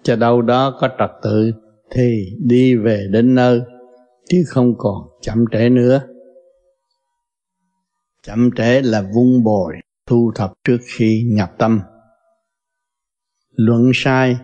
Cho 0.02 0.16
đâu 0.16 0.42
đó 0.42 0.76
có 0.80 0.88
trật 0.98 1.10
tự 1.22 1.52
thì 1.90 2.36
đi 2.40 2.76
về 2.76 3.06
đến 3.10 3.34
nơi, 3.34 3.60
chứ 4.28 4.44
không 4.48 4.74
còn 4.78 5.08
chậm 5.22 5.44
trễ 5.52 5.68
nữa. 5.68 6.02
Chậm 8.22 8.50
trễ 8.56 8.80
là 8.82 9.02
vung 9.14 9.44
bồi, 9.44 9.74
thu 10.06 10.32
thập 10.34 10.52
trước 10.64 10.78
khi 10.86 11.24
nhập 11.26 11.52
tâm. 11.58 11.80
Luận 13.50 13.90
sai, 13.94 14.36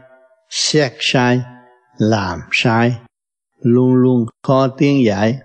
xét 0.51 0.93
sai, 0.99 1.41
làm 1.99 2.39
sai, 2.53 2.97
luôn 3.61 3.95
luôn 3.95 4.27
khó 4.43 4.69
tiến 4.69 5.05
giải 5.05 5.39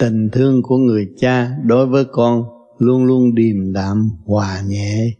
tình 0.00 0.28
thương 0.32 0.62
của 0.62 0.76
người 0.76 1.08
cha 1.16 1.50
đối 1.64 1.86
với 1.86 2.04
con 2.12 2.44
luôn 2.78 3.04
luôn 3.04 3.34
điềm 3.34 3.72
đạm, 3.72 4.10
hòa 4.24 4.62
nhẹ, 4.66 5.10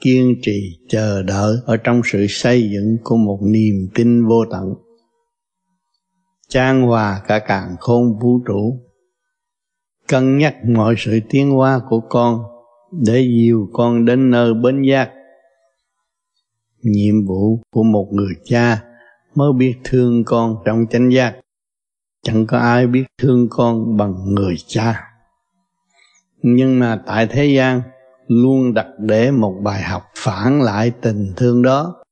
kiên 0.00 0.34
trì, 0.42 0.78
chờ 0.88 1.22
đợi 1.22 1.56
ở 1.66 1.76
trong 1.76 2.00
sự 2.04 2.26
xây 2.28 2.70
dựng 2.70 2.96
của 3.04 3.16
một 3.16 3.38
niềm 3.42 3.88
tin 3.94 4.26
vô 4.26 4.44
tận. 4.50 4.74
Trang 6.48 6.82
hòa 6.82 7.22
cả 7.28 7.38
càng 7.38 7.76
khôn 7.80 8.18
vũ 8.22 8.40
trụ. 8.46 8.80
Cân 10.08 10.38
nhắc 10.38 10.56
mọi 10.64 10.94
sự 10.98 11.20
tiến 11.28 11.50
hóa 11.50 11.80
của 11.88 12.00
con 12.00 12.42
để 12.92 13.20
dìu 13.20 13.68
con 13.72 14.04
đến 14.04 14.30
nơi 14.30 14.54
bến 14.54 14.82
giác. 14.82 15.10
Nhiệm 16.82 17.26
vụ 17.26 17.60
của 17.70 17.82
một 17.82 18.08
người 18.12 18.34
cha 18.44 18.84
mới 19.34 19.52
biết 19.58 19.74
thương 19.84 20.24
con 20.24 20.56
trong 20.64 20.86
chánh 20.90 21.12
giác 21.12 21.36
chẳng 22.24 22.46
có 22.46 22.58
ai 22.58 22.86
biết 22.86 23.04
thương 23.18 23.48
con 23.50 23.96
bằng 23.96 24.34
người 24.34 24.56
cha. 24.66 25.10
Nhưng 26.42 26.78
mà 26.78 27.02
tại 27.06 27.26
thế 27.26 27.46
gian, 27.46 27.82
luôn 28.28 28.74
đặt 28.74 28.86
để 28.98 29.30
một 29.30 29.54
bài 29.62 29.82
học 29.82 30.02
phản 30.16 30.62
lại 30.62 30.92
tình 31.00 31.32
thương 31.36 31.62
đó. 31.62 32.04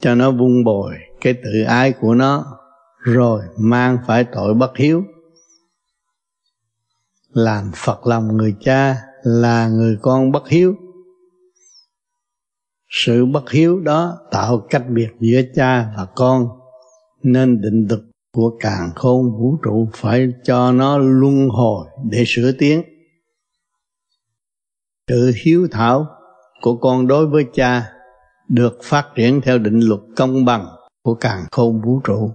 Cho 0.00 0.14
nó 0.14 0.30
vun 0.30 0.64
bồi 0.64 0.94
cái 1.20 1.34
tự 1.34 1.62
ái 1.66 1.92
của 1.92 2.14
nó, 2.14 2.58
rồi 2.98 3.42
mang 3.58 3.98
phải 4.06 4.24
tội 4.24 4.54
bất 4.54 4.76
hiếu. 4.76 5.04
Làm 7.32 7.70
phật 7.74 8.06
lòng 8.06 8.36
người 8.36 8.54
cha 8.60 8.96
là 9.22 9.68
người 9.68 9.98
con 10.02 10.32
bất 10.32 10.48
hiếu. 10.48 10.74
Sự 12.88 13.26
bất 13.26 13.50
hiếu 13.50 13.80
đó 13.80 14.18
tạo 14.30 14.66
cách 14.70 14.84
biệt 14.88 15.08
giữa 15.20 15.40
cha 15.54 15.92
và 15.96 16.06
con, 16.14 16.48
nên 17.22 17.60
định 17.60 17.86
được 17.88 18.09
của 18.32 18.56
càng 18.60 18.90
khôn 18.94 19.32
vũ 19.32 19.58
trụ 19.62 19.88
phải 19.92 20.28
cho 20.44 20.72
nó 20.72 20.98
luân 20.98 21.48
hồi 21.48 21.86
để 22.10 22.24
sửa 22.26 22.52
tiến 22.52 22.82
sự 25.08 25.32
hiếu 25.44 25.68
thảo 25.70 26.06
của 26.62 26.76
con 26.76 27.06
đối 27.06 27.26
với 27.26 27.46
cha 27.52 27.92
được 28.48 28.78
phát 28.82 29.06
triển 29.14 29.40
theo 29.40 29.58
định 29.58 29.80
luật 29.80 30.00
công 30.16 30.44
bằng 30.44 30.66
của 31.02 31.14
càng 31.14 31.44
khôn 31.52 31.80
vũ 31.80 32.00
trụ. 32.04 32.30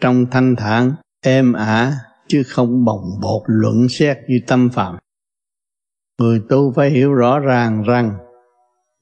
Trong 0.00 0.26
thanh 0.30 0.56
thản, 0.56 0.94
êm 1.24 1.52
ả, 1.52 1.98
chứ 2.28 2.42
không 2.46 2.84
bồng 2.84 3.04
bột 3.22 3.42
luận 3.46 3.88
xét 3.88 4.18
như 4.28 4.40
tâm 4.46 4.70
phạm. 4.72 4.96
Người 6.18 6.42
tu 6.48 6.72
phải 6.72 6.90
hiểu 6.90 7.12
rõ 7.12 7.38
ràng 7.38 7.82
rằng, 7.82 8.18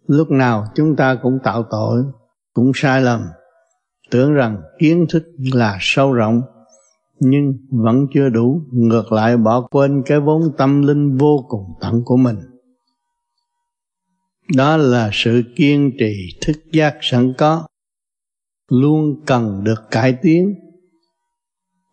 lúc 0.06 0.30
nào 0.30 0.64
chúng 0.74 0.96
ta 0.96 1.18
cũng 1.22 1.38
tạo 1.44 1.64
tội, 1.70 2.04
cũng 2.54 2.72
sai 2.74 3.00
lầm 3.00 3.26
tưởng 4.10 4.34
rằng 4.34 4.62
kiến 4.78 5.06
thức 5.08 5.24
là 5.38 5.78
sâu 5.80 6.12
rộng, 6.12 6.42
nhưng 7.20 7.54
vẫn 7.70 8.06
chưa 8.14 8.28
đủ. 8.28 8.60
Ngược 8.72 9.12
lại, 9.12 9.36
bỏ 9.36 9.60
quên 9.60 10.02
cái 10.06 10.20
vốn 10.20 10.42
tâm 10.58 10.82
linh 10.82 11.16
vô 11.16 11.46
cùng 11.48 11.64
tận 11.80 12.02
của 12.04 12.16
mình. 12.16 12.36
Đó 14.56 14.76
là 14.76 15.10
sự 15.12 15.42
kiên 15.56 15.92
trì 15.98 16.14
thức 16.40 16.56
giác 16.72 16.96
sẵn 17.00 17.32
có, 17.38 17.66
luôn 18.70 19.24
cần 19.26 19.64
được 19.64 19.82
cải 19.90 20.18
tiến. 20.22 20.54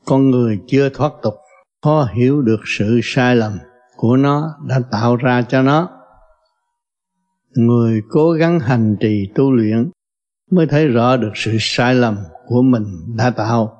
Con 0.05 0.31
người 0.31 0.59
chưa 0.67 0.89
thoát 0.89 1.13
tục, 1.21 1.33
khó 1.81 2.07
hiểu 2.13 2.41
được 2.41 2.59
sự 2.65 2.99
sai 3.03 3.35
lầm 3.35 3.51
của 3.95 4.17
nó 4.17 4.49
đã 4.67 4.81
tạo 4.91 5.15
ra 5.15 5.41
cho 5.41 5.61
nó. 5.61 5.89
Người 7.55 8.01
cố 8.09 8.31
gắng 8.31 8.59
hành 8.59 8.95
trì 8.99 9.27
tu 9.35 9.51
luyện 9.51 9.91
mới 10.51 10.67
thấy 10.67 10.87
rõ 10.87 11.17
được 11.17 11.31
sự 11.35 11.57
sai 11.59 11.95
lầm 11.95 12.17
của 12.47 12.61
mình 12.61 12.83
đã 13.17 13.29
tạo, 13.29 13.77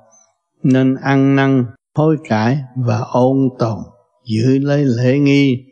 nên 0.63 0.95
ăn 0.95 1.35
năn, 1.35 1.65
hối 1.95 2.17
cải 2.29 2.59
và 2.75 2.97
ôn 2.97 3.37
tồn, 3.59 3.77
giữ 4.25 4.59
lấy 4.59 4.85
lễ 4.85 5.19
nghi 5.19 5.65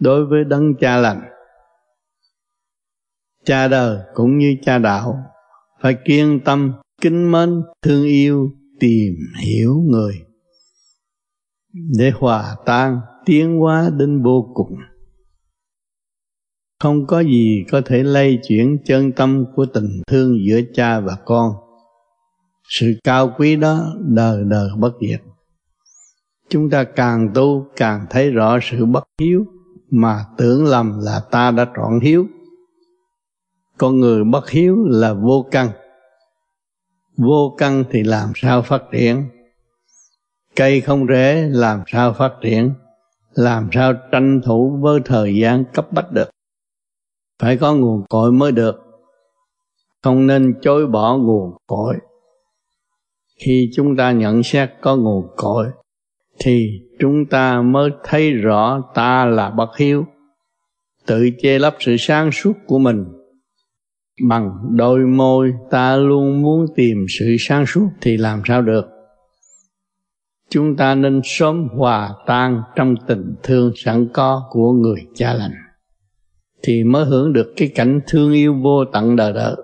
đối 0.00 0.26
với 0.26 0.44
đấng 0.44 0.74
cha 0.80 0.96
lành. 0.96 1.20
Cha 3.44 3.68
đời 3.68 3.98
cũng 4.14 4.38
như 4.38 4.56
cha 4.62 4.78
đạo 4.78 5.18
phải 5.80 5.96
kiên 6.04 6.40
tâm, 6.44 6.72
kính 7.00 7.32
mến, 7.32 7.62
thương 7.82 8.04
yêu, 8.04 8.50
tìm 8.80 9.14
hiểu 9.40 9.74
người 9.90 10.14
để 11.98 12.12
hòa 12.14 12.56
tan, 12.66 13.00
tiến 13.24 13.58
hóa 13.58 13.90
đến 13.96 14.22
vô 14.22 14.52
cùng 14.54 14.76
không 16.82 17.06
có 17.06 17.20
gì 17.20 17.64
có 17.70 17.80
thể 17.84 18.02
lay 18.02 18.38
chuyển 18.48 18.78
chân 18.84 19.12
tâm 19.12 19.44
của 19.54 19.66
tình 19.66 20.02
thương 20.06 20.38
giữa 20.48 20.60
cha 20.74 21.00
và 21.00 21.16
con. 21.24 21.52
Sự 22.68 22.94
cao 23.04 23.34
quý 23.38 23.56
đó 23.56 23.86
đời 23.98 24.44
đời 24.44 24.68
bất 24.78 24.92
diệt. 25.00 25.20
Chúng 26.48 26.70
ta 26.70 26.84
càng 26.84 27.30
tu 27.34 27.66
càng 27.76 28.06
thấy 28.10 28.30
rõ 28.30 28.58
sự 28.62 28.86
bất 28.86 29.04
hiếu 29.20 29.44
mà 29.90 30.24
tưởng 30.38 30.64
lầm 30.64 30.98
là 31.02 31.20
ta 31.30 31.50
đã 31.50 31.66
trọn 31.76 32.00
hiếu. 32.00 32.26
Con 33.78 34.00
người 34.00 34.24
bất 34.24 34.50
hiếu 34.50 34.76
là 34.84 35.12
vô 35.12 35.46
căn. 35.50 35.70
Vô 37.16 37.54
căn 37.58 37.84
thì 37.90 38.02
làm 38.02 38.32
sao 38.34 38.62
phát 38.62 38.82
triển? 38.92 39.24
Cây 40.56 40.80
không 40.80 41.06
rễ 41.06 41.48
làm 41.50 41.82
sao 41.86 42.12
phát 42.12 42.32
triển? 42.42 42.74
Làm 43.34 43.68
sao 43.72 43.92
tranh 44.12 44.40
thủ 44.44 44.78
với 44.80 45.00
thời 45.04 45.36
gian 45.36 45.64
cấp 45.74 45.92
bách 45.92 46.12
được? 46.12 46.30
Phải 47.42 47.56
có 47.56 47.74
nguồn 47.74 48.04
cội 48.08 48.32
mới 48.32 48.52
được. 48.52 48.76
Không 50.02 50.26
nên 50.26 50.54
chối 50.62 50.86
bỏ 50.86 51.16
nguồn 51.16 51.50
cội. 51.66 51.94
Khi 53.40 53.70
chúng 53.74 53.96
ta 53.96 54.12
nhận 54.12 54.42
xét 54.42 54.70
có 54.80 54.96
nguồn 54.96 55.26
cội, 55.36 55.66
thì 56.38 56.68
chúng 57.00 57.26
ta 57.26 57.62
mới 57.62 57.90
thấy 58.04 58.32
rõ 58.32 58.82
ta 58.94 59.24
là 59.24 59.50
bất 59.50 59.76
hiếu, 59.76 60.06
tự 61.06 61.30
che 61.42 61.58
lấp 61.58 61.76
sự 61.80 61.96
sáng 61.98 62.32
suốt 62.32 62.52
của 62.66 62.78
mình. 62.78 63.04
Bằng 64.28 64.50
đôi 64.70 64.98
môi 64.98 65.54
ta 65.70 65.96
luôn 65.96 66.42
muốn 66.42 66.66
tìm 66.76 67.06
sự 67.18 67.36
sáng 67.38 67.66
suốt 67.66 67.88
thì 68.00 68.16
làm 68.16 68.42
sao 68.44 68.62
được? 68.62 68.84
Chúng 70.50 70.76
ta 70.76 70.94
nên 70.94 71.20
sớm 71.24 71.68
hòa 71.68 72.14
tan 72.26 72.62
trong 72.76 72.94
tình 73.06 73.34
thương 73.42 73.72
sẵn 73.76 74.08
có 74.12 74.48
của 74.50 74.72
người 74.72 75.06
cha 75.14 75.34
lành 75.34 75.52
thì 76.62 76.84
mới 76.84 77.04
hưởng 77.04 77.32
được 77.32 77.52
cái 77.56 77.72
cảnh 77.74 78.00
thương 78.06 78.32
yêu 78.32 78.54
vô 78.62 78.84
tận 78.84 79.16
đời 79.16 79.32
đời 79.32 79.56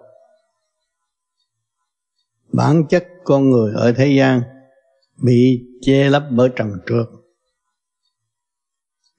bản 2.52 2.84
chất 2.88 3.06
con 3.24 3.50
người 3.50 3.72
ở 3.74 3.92
thế 3.92 4.06
gian 4.18 4.42
bị 5.22 5.66
che 5.80 6.10
lấp 6.10 6.22
bởi 6.30 6.48
trần 6.56 6.70
trượt. 6.86 7.06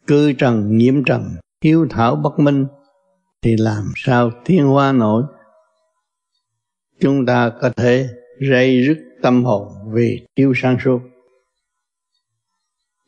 Cư 0.08 0.34
trần, 0.34 0.78
nhiễm 0.78 1.04
trần, 1.04 1.24
hiếu 1.64 1.88
thảo 1.90 2.16
bất 2.16 2.40
minh 2.40 2.66
thì 3.42 3.56
làm 3.58 3.92
sao 3.96 4.32
tiến 4.46 4.66
hóa 4.66 4.92
nổi? 4.92 5.24
Chúng 7.00 7.26
ta 7.26 7.52
có 7.62 7.70
thể 7.70 8.08
rây 8.50 8.82
rứt 8.82 8.98
tâm 9.22 9.46
hồn 9.46 9.68
vì 9.94 10.22
thiếu 10.36 10.54
sáng 10.56 10.78
suốt. 10.84 11.00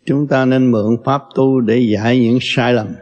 Chúng 0.06 0.28
ta 0.28 0.46
nên 0.46 0.72
mượn 0.72 0.98
pháp 1.06 1.22
tu 1.36 1.60
để 1.60 1.78
giải 1.80 2.20
những 2.20 2.38
sai 2.42 2.74
lầm 2.74 2.96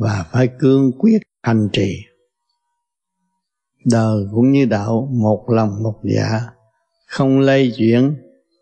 và 0.00 0.24
phải 0.32 0.48
cương 0.58 0.92
quyết 0.98 1.18
hành 1.42 1.68
trì. 1.72 1.96
Đời 3.92 4.24
cũng 4.32 4.52
như 4.52 4.66
đạo, 4.66 5.08
một 5.12 5.44
lòng 5.48 5.82
một 5.82 6.00
dạ 6.02 6.40
không 7.06 7.40
lây 7.40 7.72
chuyển, 7.76 8.16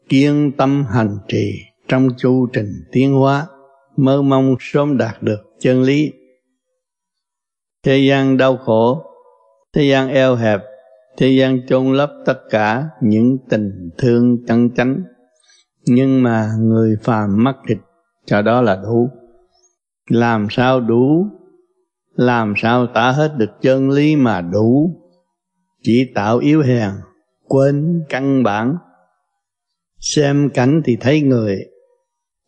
kiên 0.08 0.52
tâm 0.56 0.84
hành 0.90 1.18
trì 1.28 1.52
trong 1.88 2.08
chu 2.16 2.46
trình 2.52 2.72
tiến 2.92 3.12
hóa, 3.12 3.46
mơ 3.96 4.22
mong 4.22 4.56
sớm 4.60 4.96
đạt 4.98 5.22
được 5.22 5.40
chân 5.58 5.82
lý. 5.82 6.12
Thế 7.84 7.98
gian 7.98 8.36
đau 8.36 8.56
khổ, 8.56 9.02
thế 9.74 9.82
gian 9.82 10.08
eo 10.08 10.34
hẹp, 10.34 10.60
thế 11.16 11.28
gian 11.28 11.66
chôn 11.66 11.92
lấp 11.92 12.10
tất 12.26 12.38
cả 12.50 12.88
những 13.00 13.38
tình 13.50 13.90
thương 13.98 14.46
chân 14.46 14.74
chánh. 14.74 15.02
Nhưng 15.86 16.22
mà 16.22 16.50
người 16.58 16.96
phàm 17.02 17.44
mắc 17.44 17.56
thịt 17.68 17.78
cho 18.26 18.42
đó 18.42 18.62
là 18.62 18.76
đủ 18.76 19.08
làm 20.08 20.46
sao 20.50 20.80
đủ? 20.80 21.26
Làm 22.14 22.54
sao 22.56 22.86
tả 22.86 23.10
hết 23.10 23.34
được 23.36 23.50
chân 23.62 23.90
lý 23.90 24.16
mà 24.16 24.40
đủ? 24.40 24.90
Chỉ 25.82 26.12
tạo 26.14 26.38
yếu 26.38 26.62
hèn, 26.62 26.90
quên 27.48 28.04
căn 28.08 28.42
bản. 28.42 28.76
Xem 30.00 30.50
cảnh 30.54 30.82
thì 30.84 30.96
thấy 31.00 31.22
người, 31.22 31.58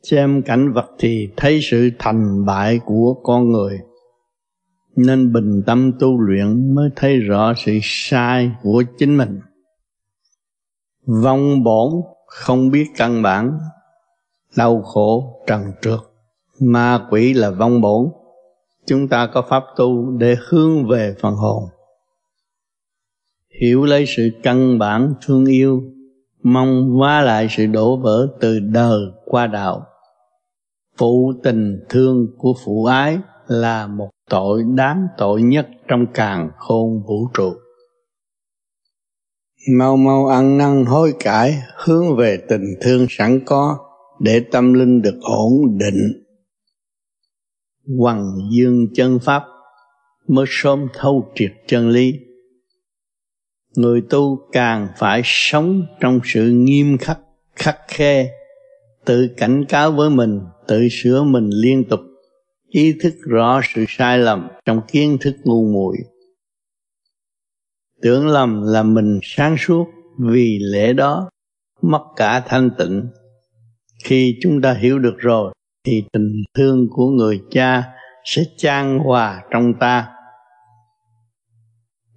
xem 0.03 0.43
cảnh 0.43 0.73
vật 0.73 0.87
thì 0.99 1.29
thấy 1.37 1.61
sự 1.63 1.91
thành 1.99 2.45
bại 2.47 2.81
của 2.85 3.15
con 3.23 3.53
người. 3.53 3.79
Nên 4.97 5.33
bình 5.33 5.63
tâm 5.67 5.93
tu 6.01 6.21
luyện 6.21 6.75
mới 6.75 6.91
thấy 6.97 7.17
rõ 7.17 7.53
sự 7.57 7.79
sai 7.83 8.53
của 8.63 8.83
chính 8.99 9.17
mình. 9.17 9.41
Vong 11.07 11.63
bổn 11.63 11.93
không 12.27 12.71
biết 12.71 12.87
căn 12.97 13.23
bản, 13.23 13.59
đau 14.57 14.83
khổ 14.83 15.43
trần 15.47 15.63
trượt 15.83 16.10
ma 16.61 17.07
quỷ 17.11 17.35
là 17.35 17.51
vong 17.51 17.81
bổn. 17.81 18.09
Chúng 18.87 19.09
ta 19.09 19.27
có 19.35 19.43
pháp 19.43 19.65
tu 19.77 20.11
để 20.11 20.37
hướng 20.49 20.89
về 20.89 21.15
phần 21.21 21.35
hồn. 21.35 21.65
Hiểu 23.61 23.85
lấy 23.85 24.05
sự 24.07 24.31
căn 24.43 24.79
bản 24.79 25.15
thương 25.27 25.47
yêu, 25.47 25.83
mong 26.43 26.91
hóa 26.91 27.23
lại 27.23 27.47
sự 27.51 27.67
đổ 27.67 27.97
vỡ 27.97 28.29
từ 28.41 28.59
đời 28.59 29.01
qua 29.25 29.47
đạo. 29.47 29.87
Phụ 30.99 31.33
tình 31.43 31.85
thương 31.89 32.27
của 32.39 32.55
phụ 32.65 32.85
ái 32.85 33.19
là 33.47 33.87
một 33.87 34.11
tội 34.31 34.65
đáng 34.75 35.07
tội 35.19 35.43
nhất 35.43 35.69
trong 35.89 36.07
càng 36.15 36.51
khôn 36.57 37.03
vũ 37.07 37.29
trụ. 37.35 37.53
Mau 39.77 39.97
mau 39.97 40.27
ăn 40.27 40.59
năn 40.59 40.85
hối 40.85 41.15
cải, 41.21 41.55
hướng 41.77 42.17
về 42.17 42.39
tình 42.49 42.65
thương 42.81 43.07
sẵn 43.11 43.41
có, 43.47 43.79
để 44.21 44.45
tâm 44.53 44.73
linh 44.73 45.03
được 45.03 45.19
ổn 45.21 45.79
định 45.79 46.20
hoàng 47.99 48.37
dương 48.53 48.87
chân 48.95 49.19
pháp, 49.19 49.43
mới 50.29 50.47
sớm 50.49 50.87
thâu 50.95 51.33
triệt 51.35 51.53
chân 51.69 51.91
lý. 51.91 52.13
Người 53.77 54.03
tu 54.11 54.39
càng 54.53 54.89
phải 54.99 55.23
sống 55.25 55.83
trong 56.01 56.21
sự 56.25 56.51
nghiêm 56.51 56.99
khắc 56.99 57.19
khắc 57.57 57.79
khe, 57.89 58.31
tự 59.05 59.29
cảnh 59.37 59.65
cáo 59.69 59.93
với 59.93 60.11
mình, 60.11 60.41
tự 60.69 60.89
sửa 60.91 61.23
mình 61.23 61.51
liên 61.51 61.85
tục, 61.89 62.01
ý 62.69 62.95
thức 63.03 63.15
rõ 63.21 63.61
sự 63.75 63.85
sai 63.89 64.19
lầm 64.19 64.49
trong 64.65 64.81
kiến 64.89 65.19
thức 65.21 65.37
ngu 65.45 65.73
muội. 65.73 65.97
Tưởng 68.03 68.29
lầm 68.29 68.63
là 68.63 68.83
mình 68.83 69.21
sáng 69.23 69.57
suốt 69.59 69.87
vì 70.19 70.59
lẽ 70.63 70.93
đó, 70.93 71.31
mất 71.83 72.03
cả 72.17 72.43
thanh 72.47 72.71
tịnh. 72.79 73.09
Khi 74.05 74.39
chúng 74.43 74.61
ta 74.63 74.73
hiểu 74.73 74.99
được 74.99 75.15
rồi 75.19 75.53
thì 75.85 76.05
tình 76.13 76.43
thương 76.55 76.89
của 76.91 77.07
người 77.07 77.43
cha 77.51 77.93
sẽ 78.25 78.43
chan 78.57 78.99
hòa 78.99 79.43
trong 79.51 79.75
ta. 79.81 80.09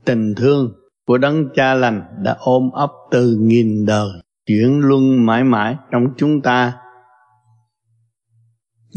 Tình 0.05 0.33
thương 0.35 0.73
của 1.05 1.17
đấng 1.17 1.49
cha 1.55 1.73
lành 1.73 2.03
đã 2.23 2.35
ôm 2.39 2.71
ấp 2.71 2.91
từ 3.11 3.37
nghìn 3.39 3.85
đời, 3.85 4.09
chuyển 4.45 4.79
luân 4.79 5.25
mãi 5.25 5.43
mãi 5.43 5.75
trong 5.91 6.07
chúng 6.17 6.41
ta. 6.41 6.73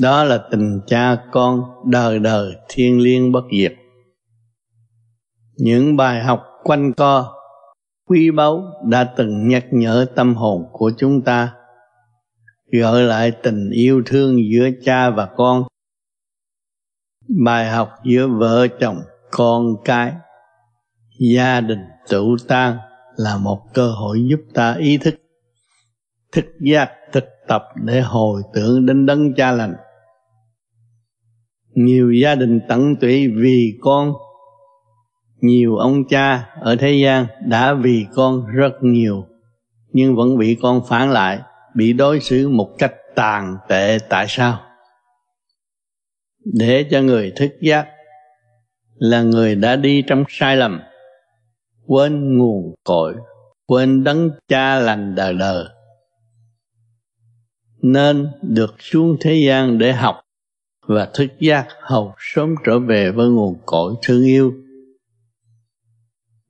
Đó 0.03 0.25
là 0.25 0.43
tình 0.51 0.81
cha 0.87 1.17
con 1.33 1.63
đời 1.91 2.19
đời 2.19 2.57
thiên 2.69 3.01
liêng 3.01 3.33
bất 3.33 3.45
diệt. 3.59 3.75
Những 5.57 5.97
bài 5.97 6.25
học 6.25 6.43
quanh 6.63 6.93
co, 6.93 7.35
quý 8.09 8.31
báu 8.31 8.63
đã 8.85 9.15
từng 9.17 9.49
nhắc 9.49 9.67
nhở 9.71 10.07
tâm 10.17 10.35
hồn 10.35 10.65
của 10.73 10.93
chúng 10.97 11.23
ta 11.23 11.53
gợi 12.81 13.05
lại 13.05 13.33
tình 13.43 13.71
yêu 13.71 14.03
thương 14.07 14.37
giữa 14.53 14.69
cha 14.85 15.11
và 15.11 15.27
con. 15.37 15.63
Bài 17.45 17.71
học 17.71 17.91
giữa 18.05 18.29
vợ 18.29 18.69
chồng, 18.81 18.97
con 19.31 19.67
cái, 19.85 20.13
gia 21.21 21.61
đình 21.61 21.85
tụ 22.09 22.37
tan 22.49 22.79
là 23.17 23.39
một 23.39 23.63
cơ 23.75 23.91
hội 23.91 24.27
giúp 24.29 24.41
ta 24.55 24.75
ý 24.75 24.99
thức 24.99 25.15
thức 26.33 26.47
giác, 26.61 26.91
thực 27.13 27.25
tập 27.49 27.63
để 27.85 28.01
hồi 28.01 28.43
tưởng 28.55 28.87
đến 28.87 29.07
đấng 29.07 29.35
cha 29.35 29.53
lành. 29.53 29.75
Nhiều 31.75 32.13
gia 32.13 32.35
đình 32.35 32.61
tận 32.69 32.97
tụy 32.97 33.29
vì 33.29 33.79
con, 33.81 34.13
nhiều 35.41 35.77
ông 35.77 36.09
cha 36.09 36.49
ở 36.61 36.77
thế 36.77 36.93
gian 36.93 37.27
đã 37.47 37.75
vì 37.75 38.07
con 38.15 38.47
rất 38.47 38.73
nhiều 38.83 39.25
nhưng 39.93 40.17
vẫn 40.17 40.39
bị 40.39 40.57
con 40.63 40.81
phản 40.89 41.11
lại 41.11 41.41
bị 41.77 41.93
đối 41.93 42.21
xử 42.21 42.49
một 42.49 42.75
cách 42.79 42.95
tàn 43.15 43.57
tệ, 43.69 43.99
tại 44.09 44.27
sao? 44.29 44.61
Để 46.45 46.87
cho 46.91 47.03
người 47.03 47.33
thức 47.37 47.51
giác 47.61 47.87
là 48.95 49.23
người 49.23 49.55
đã 49.55 49.77
đi 49.77 50.03
trong 50.07 50.25
sai 50.29 50.57
lầm, 50.57 50.81
quên 51.87 52.39
nguồn 52.39 52.75
cội, 52.85 53.15
quên 53.67 54.05
đấng 54.05 54.31
cha 54.49 54.79
lành 54.79 55.15
đời 55.15 55.35
đời 55.35 55.65
nên 57.83 58.29
được 58.43 58.75
xuống 58.79 59.17
thế 59.21 59.35
gian 59.47 59.79
để 59.79 59.93
học 59.93 60.21
và 60.87 61.11
thức 61.15 61.27
giác 61.41 61.67
hầu 61.81 62.15
sớm 62.19 62.55
trở 62.65 62.79
về 62.79 63.11
với 63.11 63.29
nguồn 63.29 63.57
cội 63.67 63.95
thương 64.03 64.25
yêu. 64.25 64.55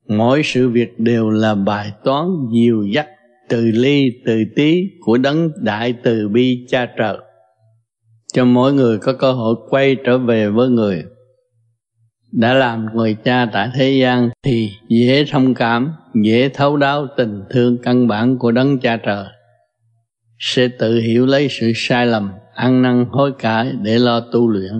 Mỗi 0.07 0.41
sự 0.43 0.69
việc 0.69 0.99
đều 0.99 1.29
là 1.29 1.55
bài 1.55 1.91
toán 2.03 2.27
dìu 2.53 2.83
dắt 2.83 3.07
từ 3.49 3.71
ly, 3.73 4.11
từ 4.25 4.43
tí 4.55 4.83
của 4.99 5.17
đấng 5.17 5.51
đại 5.63 5.93
từ 6.03 6.29
bi 6.29 6.65
cha 6.69 6.85
trời. 6.97 7.17
Cho 8.33 8.45
mỗi 8.45 8.73
người 8.73 8.97
có 8.97 9.13
cơ 9.13 9.31
hội 9.31 9.55
quay 9.69 9.95
trở 10.05 10.17
về 10.17 10.49
với 10.49 10.69
người. 10.69 11.03
Đã 12.31 12.53
làm 12.53 12.85
người 12.95 13.13
cha 13.23 13.49
tại 13.53 13.69
thế 13.75 13.91
gian 13.91 14.29
thì 14.43 14.71
dễ 14.89 15.25
thông 15.31 15.53
cảm, 15.53 15.93
dễ 16.23 16.49
thấu 16.49 16.77
đáo 16.77 17.07
tình 17.17 17.43
thương 17.49 17.77
căn 17.83 18.07
bản 18.07 18.37
của 18.37 18.51
đấng 18.51 18.79
cha 18.79 18.97
trời. 18.97 19.25
Sẽ 20.39 20.67
tự 20.79 20.99
hiểu 20.99 21.25
lấy 21.25 21.47
sự 21.49 21.71
sai 21.75 22.07
lầm, 22.07 22.31
ăn 22.53 22.81
năn, 22.81 23.05
hối 23.09 23.31
cải 23.39 23.71
để 23.81 23.99
lo 23.99 24.19
tu 24.19 24.47
luyện, 24.47 24.73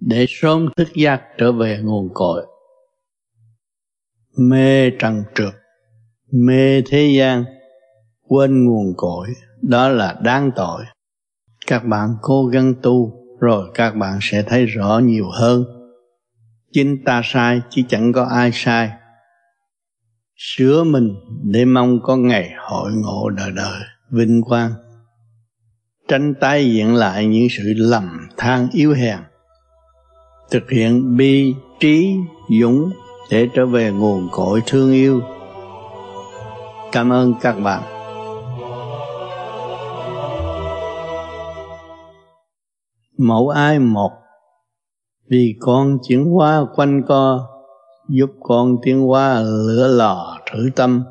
để 0.00 0.26
sớm 0.28 0.68
thức 0.76 0.88
giác 0.94 1.22
trở 1.38 1.52
về 1.52 1.78
nguồn 1.82 2.08
cội. 2.14 2.46
Mê 4.38 4.90
trần 4.90 5.22
trượt 5.34 5.54
mê 6.32 6.82
thế 6.82 7.14
gian, 7.18 7.44
quên 8.28 8.64
nguồn 8.64 8.94
cội, 8.96 9.28
đó 9.62 9.88
là 9.88 10.16
đáng 10.22 10.50
tội. 10.56 10.84
Các 11.66 11.84
bạn 11.84 12.08
cố 12.22 12.46
gắng 12.46 12.74
tu, 12.82 13.12
rồi 13.40 13.70
các 13.74 13.90
bạn 13.90 14.18
sẽ 14.22 14.42
thấy 14.42 14.66
rõ 14.66 15.00
nhiều 15.04 15.30
hơn. 15.30 15.64
Chính 16.72 17.04
ta 17.04 17.20
sai, 17.24 17.60
chứ 17.70 17.82
chẳng 17.88 18.12
có 18.12 18.24
ai 18.24 18.50
sai. 18.52 18.90
Sửa 20.36 20.84
mình 20.84 21.14
để 21.44 21.64
mong 21.64 21.98
có 22.02 22.16
ngày 22.16 22.50
hội 22.58 22.92
ngộ 22.92 23.28
đời 23.28 23.50
đời, 23.56 23.80
vinh 24.10 24.42
quang. 24.42 24.72
Tránh 26.08 26.34
tái 26.40 26.72
diễn 26.72 26.94
lại 26.94 27.26
những 27.26 27.48
sự 27.50 27.72
lầm 27.76 28.28
than 28.36 28.68
yếu 28.72 28.92
hèn. 28.92 29.18
Thực 30.50 30.70
hiện 30.70 31.16
bi, 31.16 31.54
trí, 31.80 32.16
dũng 32.60 32.90
để 33.30 33.48
trở 33.54 33.66
về 33.66 33.90
nguồn 33.90 34.28
cội 34.32 34.62
thương 34.66 34.92
yêu 34.92 35.22
cảm 36.92 37.12
ơn 37.12 37.34
các 37.40 37.52
bạn. 37.52 37.82
Mẫu 43.18 43.48
ai 43.48 43.78
một. 43.78 44.10
Vì 45.30 45.54
con 45.60 45.98
chuyển 46.08 46.24
hóa 46.24 46.64
quanh 46.74 47.02
co, 47.08 47.48
giúp 48.08 48.30
con 48.42 48.76
tiến 48.82 49.00
hóa 49.00 49.40
lửa 49.40 49.88
lò 49.96 50.38
thử 50.52 50.70
tâm. 50.76 51.04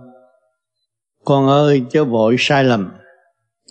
Con 1.25 1.47
ơi, 1.47 1.83
chớ 1.89 2.03
vội 2.05 2.35
sai 2.39 2.63
lầm. 2.63 2.91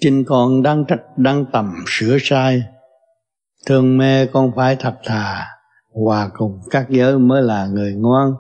Chính 0.01 0.25
con 0.25 0.63
đang 0.63 0.85
trách 0.85 1.03
đang 1.17 1.45
tầm 1.53 1.75
sửa 1.87 2.17
sai. 2.21 2.63
Thương 3.67 3.99
mê 3.99 4.27
con 4.27 4.53
phải 4.57 4.77
thật 4.77 4.95
thà, 5.05 5.47
hòa 5.93 6.31
cùng 6.35 6.61
các 6.71 6.87
giới 6.91 7.19
mới 7.19 7.43
là 7.43 7.67
người 7.67 7.95
ngoan. 7.95 8.33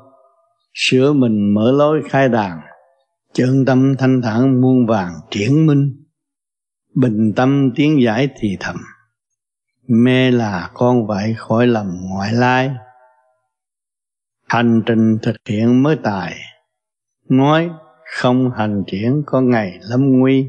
Sửa 0.75 1.13
mình 1.13 1.55
mở 1.55 1.73
lối 1.73 2.03
khai 2.11 2.29
đàn 2.29 2.61
chân 3.37 3.65
tâm 3.67 3.95
thanh 3.99 4.23
thản 4.23 4.61
muôn 4.61 4.87
vàng 4.87 5.13
triển 5.31 5.67
minh, 5.67 6.05
bình 6.95 7.33
tâm 7.37 7.71
tiếng 7.77 8.03
giải 8.03 8.29
thì 8.41 8.57
thầm. 8.61 8.77
Mê 9.89 10.31
là 10.31 10.71
con 10.75 11.07
vậy 11.07 11.35
khỏi 11.39 11.67
lầm 11.67 11.99
ngoại 12.11 12.33
lai. 12.33 12.71
Hành 14.49 14.83
trình 14.87 15.19
thực 15.23 15.37
hiện 15.49 15.83
mới 15.83 15.97
tài. 16.03 16.35
Nói 17.29 17.71
không 18.19 18.51
hành 18.57 18.85
triển 18.87 19.23
có 19.27 19.41
ngày 19.41 19.79
lâm 19.83 20.19
nguy. 20.19 20.47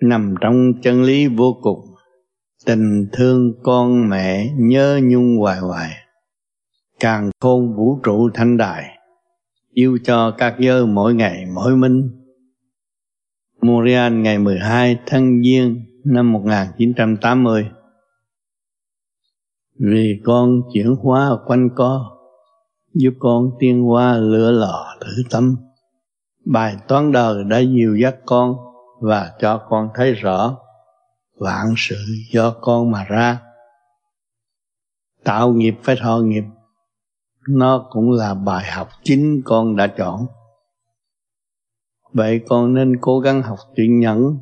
Nằm 0.00 0.34
trong 0.40 0.72
chân 0.82 1.02
lý 1.02 1.26
vô 1.26 1.58
cùng. 1.62 1.80
Tình 2.66 3.08
thương 3.12 3.52
con 3.62 4.08
mẹ 4.08 4.50
nhớ 4.58 5.00
nhung 5.02 5.36
hoài 5.38 5.58
hoài. 5.58 5.90
Càng 7.00 7.30
khôn 7.40 7.76
vũ 7.76 8.00
trụ 8.02 8.30
thanh 8.34 8.56
đài 8.56 8.95
yêu 9.76 9.98
cho 10.04 10.30
các 10.30 10.56
giới 10.58 10.86
mỗi 10.86 11.14
ngày 11.14 11.46
mỗi 11.54 11.76
minh. 11.76 12.10
Montreal 13.62 14.12
ngày 14.12 14.38
12 14.38 14.98
tháng 15.06 15.42
Giêng 15.42 15.84
năm 16.04 16.32
1980 16.32 17.70
Vì 19.78 20.20
con 20.24 20.62
chuyển 20.74 20.96
hóa 21.02 21.30
quanh 21.46 21.68
co, 21.76 22.18
Giúp 22.94 23.14
con 23.18 23.50
tiên 23.58 23.90
qua 23.90 24.16
lửa 24.16 24.50
lò 24.50 24.96
thử 25.00 25.22
tâm. 25.30 25.56
Bài 26.44 26.76
toán 26.88 27.12
đời 27.12 27.44
đã 27.44 27.58
dìu 27.58 27.96
dắt 27.96 28.16
con 28.26 28.56
Và 29.00 29.32
cho 29.40 29.66
con 29.68 29.88
thấy 29.94 30.12
rõ 30.12 30.56
Vạn 31.38 31.74
sự 31.76 31.96
do 32.32 32.50
con 32.60 32.90
mà 32.90 33.04
ra. 33.04 33.40
Tạo 35.24 35.52
nghiệp 35.52 35.74
phải 35.82 35.96
thọ 35.96 36.18
nghiệp 36.18 36.44
nó 37.48 37.86
cũng 37.90 38.10
là 38.10 38.34
bài 38.34 38.64
học 38.72 38.88
chính 39.02 39.42
con 39.44 39.76
đã 39.76 39.86
chọn. 39.86 40.26
Vậy 42.12 42.40
con 42.48 42.74
nên 42.74 42.96
cố 43.00 43.20
gắng 43.20 43.42
học 43.42 43.58
chuyện 43.76 44.00
nhẫn 44.00 44.38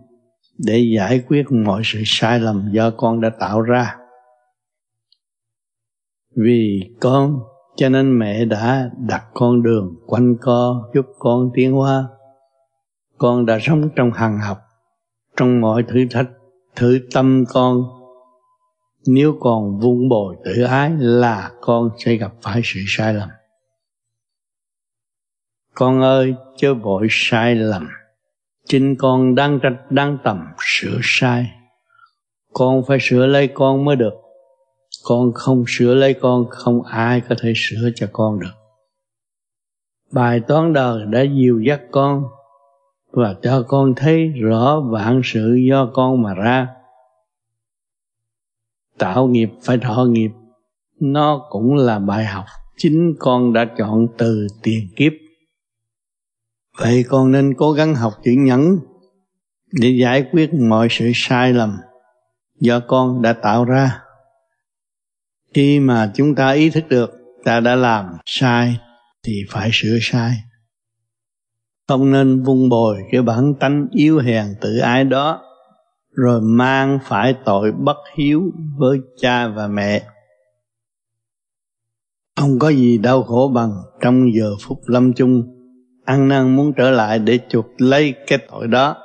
để 0.58 0.84
giải 0.96 1.22
quyết 1.28 1.44
mọi 1.50 1.82
sự 1.84 2.02
sai 2.04 2.40
lầm 2.40 2.70
do 2.72 2.90
con 2.90 3.20
đã 3.20 3.30
tạo 3.40 3.60
ra. 3.60 3.96
Vì 6.36 6.80
con, 7.00 7.38
cho 7.76 7.88
nên 7.88 8.18
mẹ 8.18 8.44
đã 8.44 8.90
đặt 8.98 9.24
con 9.34 9.62
đường 9.62 9.94
quanh 10.06 10.36
co 10.40 10.90
giúp 10.94 11.06
con 11.18 11.50
tiến 11.54 11.72
hóa. 11.72 12.08
Con 13.18 13.46
đã 13.46 13.58
sống 13.62 13.88
trong 13.96 14.12
hàng 14.12 14.38
học, 14.38 14.58
trong 15.36 15.60
mọi 15.60 15.82
thử 15.82 16.06
thách, 16.10 16.26
thử 16.76 16.98
tâm 17.14 17.44
con 17.48 17.82
nếu 19.06 19.36
còn 19.40 19.80
vun 19.80 20.08
bồi 20.08 20.36
tự 20.44 20.62
ái 20.62 20.92
là 20.98 21.52
con 21.60 21.90
sẽ 21.98 22.14
gặp 22.14 22.32
phải 22.42 22.60
sự 22.64 22.80
sai 22.86 23.14
lầm. 23.14 23.28
Con 25.74 26.02
ơi, 26.02 26.34
chớ 26.56 26.74
vội 26.74 27.06
sai 27.10 27.54
lầm. 27.54 27.88
Chính 28.66 28.96
con 28.98 29.34
đang 29.34 29.60
trách, 29.62 29.90
đang 29.90 30.18
tầm 30.24 30.44
sửa 30.60 30.98
sai. 31.02 31.50
Con 32.52 32.82
phải 32.88 32.98
sửa 33.00 33.26
lấy 33.26 33.48
con 33.48 33.84
mới 33.84 33.96
được. 33.96 34.14
Con 35.04 35.32
không 35.32 35.64
sửa 35.68 35.94
lấy 35.94 36.14
con, 36.14 36.46
không 36.50 36.82
ai 36.82 37.20
có 37.28 37.34
thể 37.40 37.52
sửa 37.56 37.90
cho 37.94 38.06
con 38.12 38.40
được. 38.40 38.52
Bài 40.12 40.40
toán 40.40 40.72
đời 40.72 41.06
đã 41.06 41.22
dìu 41.22 41.60
dắt 41.60 41.80
con 41.90 42.24
và 43.12 43.34
cho 43.42 43.64
con 43.68 43.94
thấy 43.96 44.28
rõ 44.28 44.80
vạn 44.80 45.20
sự 45.24 45.54
do 45.54 45.90
con 45.94 46.22
mà 46.22 46.34
ra 46.34 46.68
tạo 48.98 49.26
nghiệp, 49.26 49.48
phải 49.62 49.78
thọ 49.78 50.04
nghiệp. 50.04 50.30
Nó 51.00 51.46
cũng 51.50 51.74
là 51.74 51.98
bài 51.98 52.24
học. 52.24 52.44
Chính 52.76 53.14
con 53.18 53.52
đã 53.52 53.64
chọn 53.78 54.06
từ 54.18 54.46
tiền 54.62 54.88
kiếp. 54.96 55.12
Vậy 56.78 57.04
con 57.08 57.32
nên 57.32 57.54
cố 57.54 57.72
gắng 57.72 57.94
học 57.94 58.12
chữ 58.24 58.32
nhẫn 58.38 58.78
để 59.72 59.88
giải 60.00 60.24
quyết 60.32 60.54
mọi 60.54 60.88
sự 60.90 61.10
sai 61.14 61.52
lầm 61.52 61.76
do 62.60 62.80
con 62.80 63.22
đã 63.22 63.32
tạo 63.32 63.64
ra. 63.64 64.00
Khi 65.54 65.80
mà 65.80 66.12
chúng 66.14 66.34
ta 66.34 66.50
ý 66.50 66.70
thức 66.70 66.84
được 66.88 67.10
ta 67.44 67.60
đã 67.60 67.74
làm 67.74 68.06
sai, 68.26 68.78
thì 69.22 69.42
phải 69.50 69.70
sửa 69.72 69.98
sai. 70.02 70.34
Không 71.88 72.12
nên 72.12 72.42
vung 72.42 72.68
bồi 72.68 72.96
cái 73.12 73.22
bản 73.22 73.54
tánh 73.60 73.86
yếu 73.90 74.18
hèn 74.18 74.46
tự 74.60 74.78
ái 74.78 75.04
đó 75.04 75.42
rồi 76.14 76.40
mang 76.40 76.98
phải 77.02 77.34
tội 77.44 77.72
bất 77.72 77.96
hiếu 78.16 78.42
với 78.76 78.98
cha 79.16 79.48
và 79.48 79.68
mẹ. 79.68 80.06
Không 82.36 82.58
có 82.58 82.68
gì 82.68 82.98
đau 82.98 83.22
khổ 83.22 83.52
bằng 83.54 83.72
trong 84.00 84.34
giờ 84.34 84.50
phút 84.62 84.80
lâm 84.86 85.12
chung, 85.12 85.42
ăn 86.04 86.28
năn 86.28 86.56
muốn 86.56 86.72
trở 86.76 86.90
lại 86.90 87.18
để 87.18 87.38
chuộc 87.48 87.66
lấy 87.78 88.14
cái 88.26 88.38
tội 88.48 88.68
đó. 88.68 88.96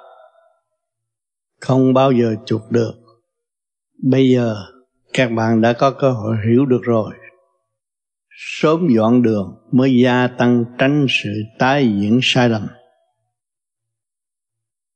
Không 1.59 1.93
bao 1.93 2.11
giờ 2.11 2.35
chuộc 2.45 2.71
được. 2.71 2.93
Bây 4.03 4.29
giờ, 4.29 4.55
các 5.13 5.31
bạn 5.31 5.61
đã 5.61 5.73
có 5.73 5.91
cơ 5.91 6.11
hội 6.11 6.37
hiểu 6.49 6.65
được 6.65 6.81
rồi. 6.83 7.13
Sớm 8.29 8.87
dọn 8.95 9.21
đường 9.21 9.55
mới 9.71 9.99
gia 10.03 10.27
tăng 10.27 10.65
tránh 10.77 11.05
sự 11.09 11.29
tái 11.59 11.93
diễn 12.01 12.19
sai 12.23 12.49
lầm. 12.49 12.67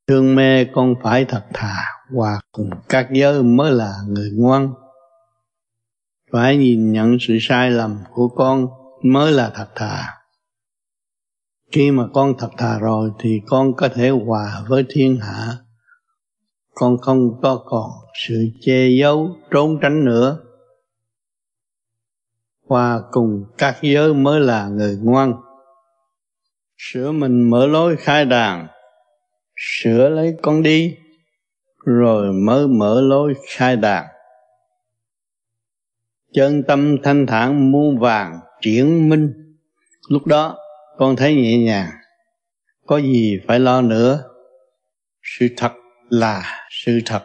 Thương 0.06 0.34
mê 0.34 0.64
con 0.64 0.94
phải 1.02 1.24
thật 1.24 1.44
thà 1.52 1.93
hòa 2.10 2.40
cùng 2.52 2.70
các 2.88 3.08
giới 3.12 3.42
mới 3.42 3.72
là 3.72 3.94
người 4.08 4.30
ngoan. 4.34 4.74
Phải 6.32 6.56
nhìn 6.56 6.92
nhận 6.92 7.16
sự 7.20 7.38
sai 7.40 7.70
lầm 7.70 7.98
của 8.12 8.28
con 8.28 8.66
mới 9.02 9.32
là 9.32 9.52
thật 9.54 9.68
thà. 9.74 10.14
Khi 11.72 11.90
mà 11.90 12.04
con 12.14 12.34
thật 12.38 12.50
thà 12.58 12.78
rồi 12.78 13.10
thì 13.18 13.40
con 13.46 13.74
có 13.76 13.88
thể 13.88 14.10
hòa 14.10 14.64
với 14.68 14.84
thiên 14.88 15.16
hạ. 15.20 15.56
Con 16.74 16.98
không 16.98 17.40
có 17.42 17.62
còn 17.64 17.90
sự 18.26 18.48
che 18.60 18.88
giấu, 19.00 19.36
trốn 19.50 19.78
tránh 19.82 20.04
nữa. 20.04 20.38
Hòa 22.68 23.00
cùng 23.10 23.44
các 23.58 23.78
giới 23.82 24.14
mới 24.14 24.40
là 24.40 24.68
người 24.68 24.98
ngoan. 25.02 25.34
Sửa 26.76 27.12
mình 27.12 27.50
mở 27.50 27.66
lối 27.66 27.96
khai 27.96 28.24
đàn, 28.24 28.66
sửa 29.56 30.08
lấy 30.08 30.36
con 30.42 30.62
đi 30.62 30.96
rồi 31.84 32.32
mới 32.32 32.68
mở 32.68 33.00
lối 33.00 33.34
khai 33.48 33.76
đàn. 33.76 34.06
Chân 36.32 36.62
tâm 36.68 36.96
thanh 37.02 37.26
thản 37.26 37.72
muôn 37.72 37.98
vàng 37.98 38.40
triển 38.60 39.08
minh. 39.08 39.56
Lúc 40.08 40.26
đó, 40.26 40.58
con 40.98 41.16
thấy 41.16 41.34
nhẹ 41.34 41.58
nhàng. 41.58 41.90
Có 42.86 42.98
gì 42.98 43.40
phải 43.46 43.60
lo 43.60 43.80
nữa? 43.82 44.24
Sự 45.22 45.48
thật 45.56 45.72
là 46.10 46.66
sự 46.70 47.00
thật. 47.06 47.24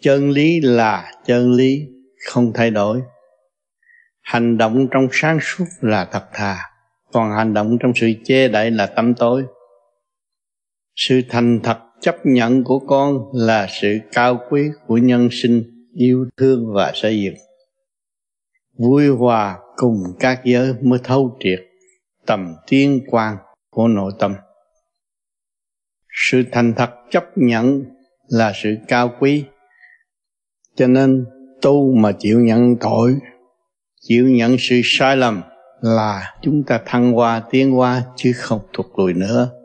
Chân 0.00 0.30
lý 0.30 0.60
là 0.60 1.12
chân 1.26 1.52
lý, 1.52 1.86
không 2.26 2.52
thay 2.54 2.70
đổi. 2.70 3.00
Hành 4.20 4.58
động 4.58 4.88
trong 4.90 5.08
sáng 5.12 5.38
suốt 5.42 5.64
là 5.80 6.04
thật 6.04 6.24
thà, 6.32 6.56
còn 7.12 7.30
hành 7.30 7.54
động 7.54 7.76
trong 7.80 7.92
sự 7.96 8.12
che 8.24 8.48
đậy 8.48 8.70
là 8.70 8.86
tâm 8.86 9.14
tối. 9.14 9.44
Sự 10.96 11.20
thành 11.28 11.60
thật 11.62 11.78
chấp 12.00 12.16
nhận 12.24 12.64
của 12.64 12.78
con 12.78 13.18
là 13.32 13.66
sự 13.80 13.98
cao 14.12 14.40
quý 14.50 14.62
của 14.86 14.96
nhân 14.96 15.28
sinh, 15.32 15.62
yêu 15.94 16.26
thương 16.36 16.72
và 16.74 16.92
xây 16.94 17.22
dựng. 17.22 17.34
Vui 18.78 19.08
hòa 19.08 19.58
cùng 19.76 20.02
các 20.20 20.40
giới 20.44 20.74
mới 20.80 20.98
thấu 21.04 21.36
triệt 21.40 21.60
tầm 22.26 22.54
tiên 22.66 23.00
quan 23.06 23.36
của 23.70 23.88
nội 23.88 24.12
tâm. 24.18 24.34
Sự 26.30 26.42
thành 26.52 26.74
thật 26.76 26.90
chấp 27.10 27.24
nhận 27.36 27.84
là 28.28 28.52
sự 28.62 28.76
cao 28.88 29.14
quý, 29.20 29.44
cho 30.76 30.86
nên 30.86 31.24
tu 31.62 31.94
mà 31.94 32.12
chịu 32.18 32.40
nhận 32.40 32.76
tội, 32.80 33.14
chịu 34.00 34.28
nhận 34.28 34.56
sự 34.58 34.80
sai 34.84 35.16
lầm 35.16 35.42
là 35.80 36.34
chúng 36.42 36.62
ta 36.66 36.80
thăng 36.86 37.12
hoa 37.12 37.42
tiến 37.50 37.72
hoa 37.72 38.02
chứ 38.16 38.32
không 38.36 38.60
thụt 38.72 38.86
lùi 38.96 39.14
nữa 39.14 39.57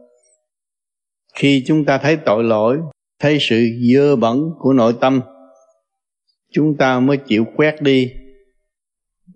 khi 1.33 1.63
chúng 1.67 1.85
ta 1.85 1.97
thấy 1.97 2.17
tội 2.25 2.43
lỗi, 2.43 2.79
thấy 3.19 3.37
sự 3.41 3.65
dơ 3.93 4.15
bẩn 4.15 4.49
của 4.59 4.73
nội 4.73 4.95
tâm, 5.01 5.21
chúng 6.51 6.77
ta 6.77 6.99
mới 6.99 7.17
chịu 7.17 7.45
quét 7.55 7.81
đi. 7.81 8.13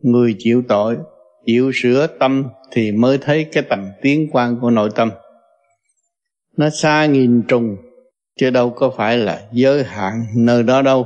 Người 0.02 0.36
chịu 0.40 0.64
tội, 0.68 0.98
chịu 1.46 1.72
sửa 1.74 2.08
tâm 2.20 2.44
thì 2.72 2.92
mới 2.92 3.18
thấy 3.18 3.46
cái 3.52 3.64
tầm 3.70 3.90
tiến 4.02 4.28
quan 4.32 4.58
của 4.62 4.70
nội 4.70 4.90
tâm. 4.96 5.12
Nó 6.58 6.70
xa 6.70 7.06
nghìn 7.06 7.42
trùng, 7.48 7.78
chứ 8.40 8.50
đâu 8.50 8.70
có 8.70 8.94
phải 8.98 9.18
là 9.18 9.48
giới 9.52 9.84
hạn 9.84 10.26
nơi 10.36 10.64
đó 10.64 10.82
đâu. 10.82 11.06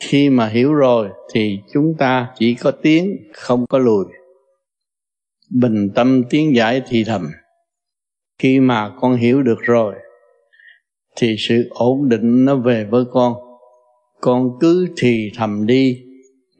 Khi 0.00 0.30
mà 0.30 0.48
hiểu 0.48 0.74
rồi 0.74 1.08
thì 1.34 1.58
chúng 1.72 1.94
ta 1.98 2.28
chỉ 2.38 2.54
có 2.54 2.70
tiến 2.70 3.16
không 3.32 3.66
có 3.66 3.78
lùi. 3.78 4.04
Bình 5.50 5.90
tâm 5.94 6.22
tiến 6.30 6.56
giải 6.56 6.82
thì 6.88 7.04
thầm 7.04 7.30
khi 8.38 8.60
mà 8.60 8.90
con 9.00 9.16
hiểu 9.16 9.42
được 9.42 9.58
rồi, 9.62 9.94
thì 11.16 11.36
sự 11.38 11.68
ổn 11.70 12.08
định 12.08 12.44
nó 12.44 12.56
về 12.56 12.84
với 12.84 13.04
con. 13.12 13.34
Con 14.20 14.48
cứ 14.60 14.88
thì 14.96 15.30
thầm 15.36 15.66
đi, 15.66 15.98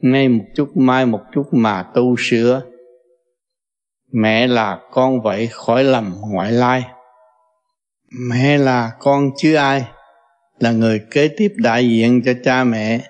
ngay 0.01 0.29
một 0.29 0.45
chút 0.55 0.77
mai 0.77 1.07
một 1.07 1.21
chút 1.35 1.43
mà 1.53 1.83
tu 1.95 2.17
sửa. 2.19 2.63
Mẹ 4.13 4.47
là 4.47 4.79
con 4.93 5.23
vậy 5.23 5.49
khỏi 5.53 5.85
lầm 5.85 6.15
ngoại 6.31 6.53
lai. 6.53 6.83
Mẹ 8.31 8.59
là 8.59 8.93
con 8.99 9.31
chứ 9.37 9.55
ai, 9.55 9.85
là 10.59 10.73
người 10.73 11.01
kế 11.11 11.29
tiếp 11.37 11.53
đại 11.57 11.89
diện 11.89 12.23
cho 12.25 12.33
cha 12.45 12.65
mẹ. 12.65 13.01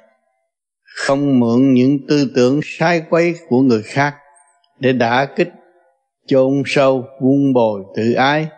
Không 0.96 1.40
mượn 1.40 1.74
những 1.74 1.98
tư 2.08 2.32
tưởng 2.34 2.60
sai 2.64 3.02
quấy 3.10 3.34
của 3.48 3.60
người 3.60 3.82
khác 3.82 4.14
để 4.80 4.92
đả 4.92 5.26
kích 5.36 5.48
chôn 6.26 6.62
sâu 6.66 7.04
vun 7.20 7.52
bồi 7.52 7.82
tự 7.96 8.12
ái 8.12 8.48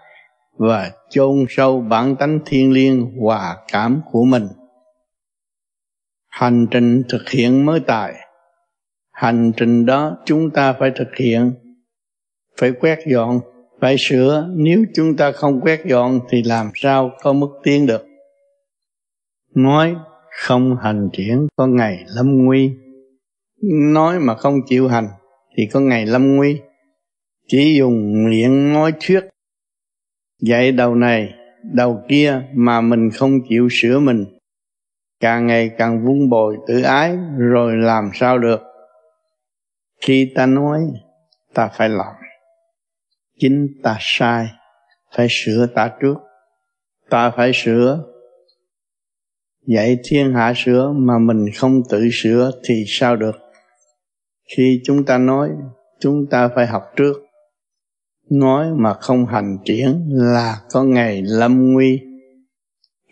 và 0.59 0.93
chôn 1.11 1.47
sâu 1.49 1.81
bản 1.81 2.17
tánh 2.17 2.39
thiên 2.47 2.73
liêng 2.73 3.19
hòa 3.21 3.57
cảm 3.73 4.01
của 4.11 4.25
mình. 4.25 4.49
Hành 6.29 6.67
trình 6.71 7.03
thực 7.09 7.31
hiện 7.31 7.67
mới 7.67 7.81
tài. 7.81 8.15
Hành 9.13 9.53
trình 9.57 9.87
đó 9.87 10.17
chúng 10.25 10.51
ta 10.51 10.73
phải 10.73 10.93
thực 10.97 11.17
hiện. 11.17 11.55
Phải 12.61 12.73
quét 12.81 12.99
dọn, 13.07 13.41
phải 13.81 13.97
sửa. 13.99 14.49
Nếu 14.57 14.85
chúng 14.95 15.17
ta 15.17 15.33
không 15.33 15.61
quét 15.61 15.81
dọn 15.87 16.21
thì 16.29 16.43
làm 16.43 16.71
sao 16.75 17.11
có 17.23 17.33
mức 17.33 17.49
tiến 17.63 17.87
được? 17.87 18.07
Nói 19.55 19.95
không 20.31 20.77
hành 20.83 21.09
triển 21.13 21.47
có 21.57 21.67
ngày 21.67 22.05
lâm 22.07 22.45
nguy. 22.45 22.73
Nói 23.93 24.19
mà 24.19 24.35
không 24.37 24.55
chịu 24.67 24.89
hành 24.89 25.09
thì 25.57 25.63
có 25.73 25.81
ngày 25.81 26.07
lâm 26.07 26.37
nguy 26.37 26.61
chỉ 27.47 27.77
dùng 27.79 28.25
miệng 28.25 28.73
nói 28.73 28.93
thuyết. 29.01 29.21
Dạy 30.41 30.73
đầu 30.73 30.95
này, 30.95 31.35
đầu 31.63 32.03
kia 32.09 32.43
mà 32.55 32.81
mình 32.81 33.11
không 33.11 33.33
chịu 33.49 33.69
sửa 33.71 33.99
mình. 33.99 34.25
Càng 35.21 35.47
ngày 35.47 35.71
càng 35.79 36.05
vun 36.05 36.29
bồi 36.29 36.57
tự 36.67 36.83
ái, 36.83 37.17
rồi 37.39 37.77
làm 37.77 38.11
sao 38.15 38.39
được? 38.39 38.61
Khi 40.01 40.33
ta 40.35 40.47
nói, 40.47 40.81
ta 41.55 41.69
phải 41.77 41.89
làm 41.89 42.15
chính 43.39 43.69
ta 43.83 43.97
sai, 44.01 44.49
phải 45.17 45.27
sửa 45.31 45.67
ta 45.75 45.93
trước. 46.01 46.15
Ta 47.11 47.31
phải 47.31 47.51
sửa. 47.55 48.05
Dạy 49.67 49.99
thiên 50.05 50.35
hạ 50.35 50.53
sửa 50.57 50.93
mà 50.97 51.19
mình 51.19 51.47
không 51.57 51.83
tự 51.91 52.09
sửa 52.13 52.51
thì 52.65 52.85
sao 52.87 53.17
được? 53.17 53.37
Khi 54.57 54.81
chúng 54.85 55.05
ta 55.05 55.19
nói, 55.19 55.51
chúng 56.01 56.27
ta 56.31 56.49
phải 56.55 56.67
học 56.67 56.83
trước 56.97 57.24
nói 58.31 58.67
mà 58.75 58.95
không 58.95 59.27
hành 59.27 59.59
triển 59.65 60.09
là 60.11 60.61
có 60.71 60.83
ngày 60.83 61.23
lâm 61.23 61.73
nguy. 61.73 62.01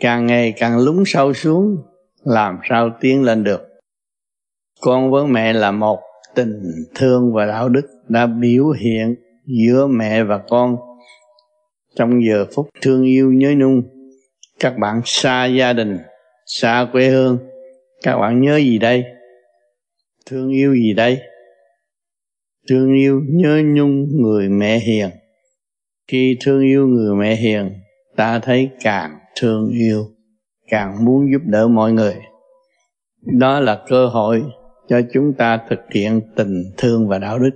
Càng 0.01 0.27
ngày 0.27 0.55
càng 0.57 0.79
lún 0.79 1.03
sâu 1.07 1.33
xuống, 1.33 1.77
làm 2.25 2.59
sao 2.69 2.91
tiến 3.01 3.23
lên 3.23 3.45
được? 3.45 3.69
Con 4.81 5.11
với 5.11 5.27
mẹ 5.27 5.53
là 5.53 5.71
một 5.71 6.01
tình 6.35 6.63
thương 6.95 7.33
và 7.33 7.47
đạo 7.47 7.69
đức 7.69 7.87
đã 8.09 8.27
biểu 8.27 8.71
hiện 8.71 9.15
giữa 9.47 9.87
mẹ 9.87 10.23
và 10.25 10.39
con. 10.49 10.77
Trong 11.97 12.25
giờ 12.25 12.47
phút 12.55 12.69
thương 12.81 13.05
yêu 13.05 13.33
nhớ 13.33 13.55
nhung, 13.57 13.83
các 14.61 14.79
bạn 14.79 15.01
xa 15.05 15.45
gia 15.47 15.73
đình, 15.73 15.99
xa 16.47 16.87
quê 16.93 17.09
hương, 17.09 17.39
các 18.03 18.19
bạn 18.19 18.41
nhớ 18.41 18.57
gì 18.57 18.79
đây? 18.79 19.05
Thương 20.27 20.51
yêu 20.51 20.75
gì 20.75 20.95
đây? 20.95 21.21
Thương 22.69 22.95
yêu 22.95 23.23
nhớ 23.29 23.63
nhung 23.65 24.23
người 24.23 24.49
mẹ 24.49 24.79
hiền. 24.79 25.11
Khi 26.09 26.37
thương 26.45 26.63
yêu 26.63 26.87
người 26.87 27.15
mẹ 27.15 27.37
hiền, 27.37 27.73
ta 28.17 28.39
thấy 28.39 28.71
càng 28.81 29.19
thương 29.41 29.71
yêu, 29.71 30.07
càng 30.69 31.05
muốn 31.05 31.33
giúp 31.33 31.43
đỡ 31.45 31.69
mọi 31.69 31.93
người. 31.93 32.15
Đó 33.23 33.61
là 33.61 33.85
cơ 33.89 34.07
hội 34.07 34.43
cho 34.89 35.01
chúng 35.13 35.33
ta 35.39 35.61
thực 35.71 35.81
hiện 35.95 36.21
tình 36.37 36.63
thương 36.77 37.09
và 37.09 37.19
đạo 37.19 37.39
đức. 37.39 37.51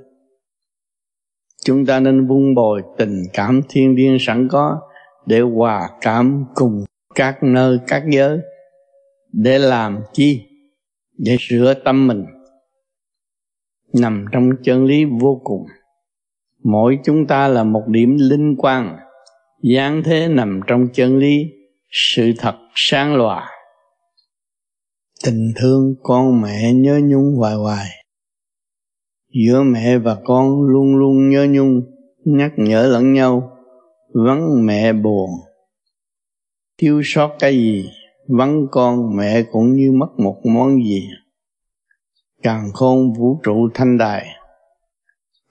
Chúng 1.65 1.87
ta 1.87 2.01
nên 2.01 2.27
vun 2.27 2.55
bồi 2.55 2.83
tình 2.99 3.23
cảm 3.33 3.61
thiên 3.69 3.95
liêng 3.95 4.17
sẵn 4.21 4.49
có 4.49 4.81
để 5.27 5.41
hòa 5.41 5.89
cảm 6.01 6.45
cùng 6.55 6.85
các 7.15 7.43
nơi, 7.43 7.79
các 7.87 8.03
giới. 8.11 8.39
Để 9.33 9.59
làm 9.59 9.99
chi? 10.13 10.43
Để 11.19 11.37
sửa 11.41 11.75
tâm 11.75 12.07
mình 12.07 12.25
nằm 14.01 14.25
trong 14.33 14.51
chân 14.63 14.85
lý 14.85 15.05
vô 15.21 15.41
cùng. 15.45 15.67
Mỗi 16.65 16.99
chúng 17.05 17.27
ta 17.27 17.49
là 17.49 17.65
một 17.65 17.83
điểm 17.87 18.17
linh 18.21 18.57
quang. 18.57 18.97
Dáng 19.63 20.03
thế 20.05 20.29
nằm 20.29 20.61
trong 20.67 20.89
chân 20.93 21.19
lý 21.19 21.45
sự 21.91 22.33
thật 22.39 22.55
sáng 22.75 23.17
lòa 23.17 23.57
tình 25.25 25.53
thương 25.57 25.95
con 26.03 26.43
mẹ 26.43 26.73
nhớ 26.73 27.01
nhung 27.05 27.35
hoài 27.37 27.55
hoài. 27.55 27.87
Giữa 29.45 29.63
mẹ 29.63 29.99
và 29.99 30.17
con 30.25 30.63
luôn 30.63 30.97
luôn 30.97 31.31
nhớ 31.31 31.47
nhung, 31.51 31.81
nhắc 32.25 32.53
nhở 32.57 32.87
lẫn 32.87 33.13
nhau, 33.13 33.51
vắng 34.15 34.67
mẹ 34.67 34.93
buồn. 34.93 35.31
Thiếu 36.79 37.01
sót 37.05 37.31
cái 37.39 37.55
gì, 37.55 37.89
vắng 38.29 38.67
con 38.71 39.17
mẹ 39.17 39.43
cũng 39.53 39.73
như 39.73 39.93
mất 39.93 40.19
một 40.19 40.37
món 40.45 40.85
gì 40.85 41.09
càng 42.43 42.73
khôn 42.75 43.13
vũ 43.13 43.41
trụ 43.43 43.69
thanh 43.75 43.99
đài. 43.99 44.27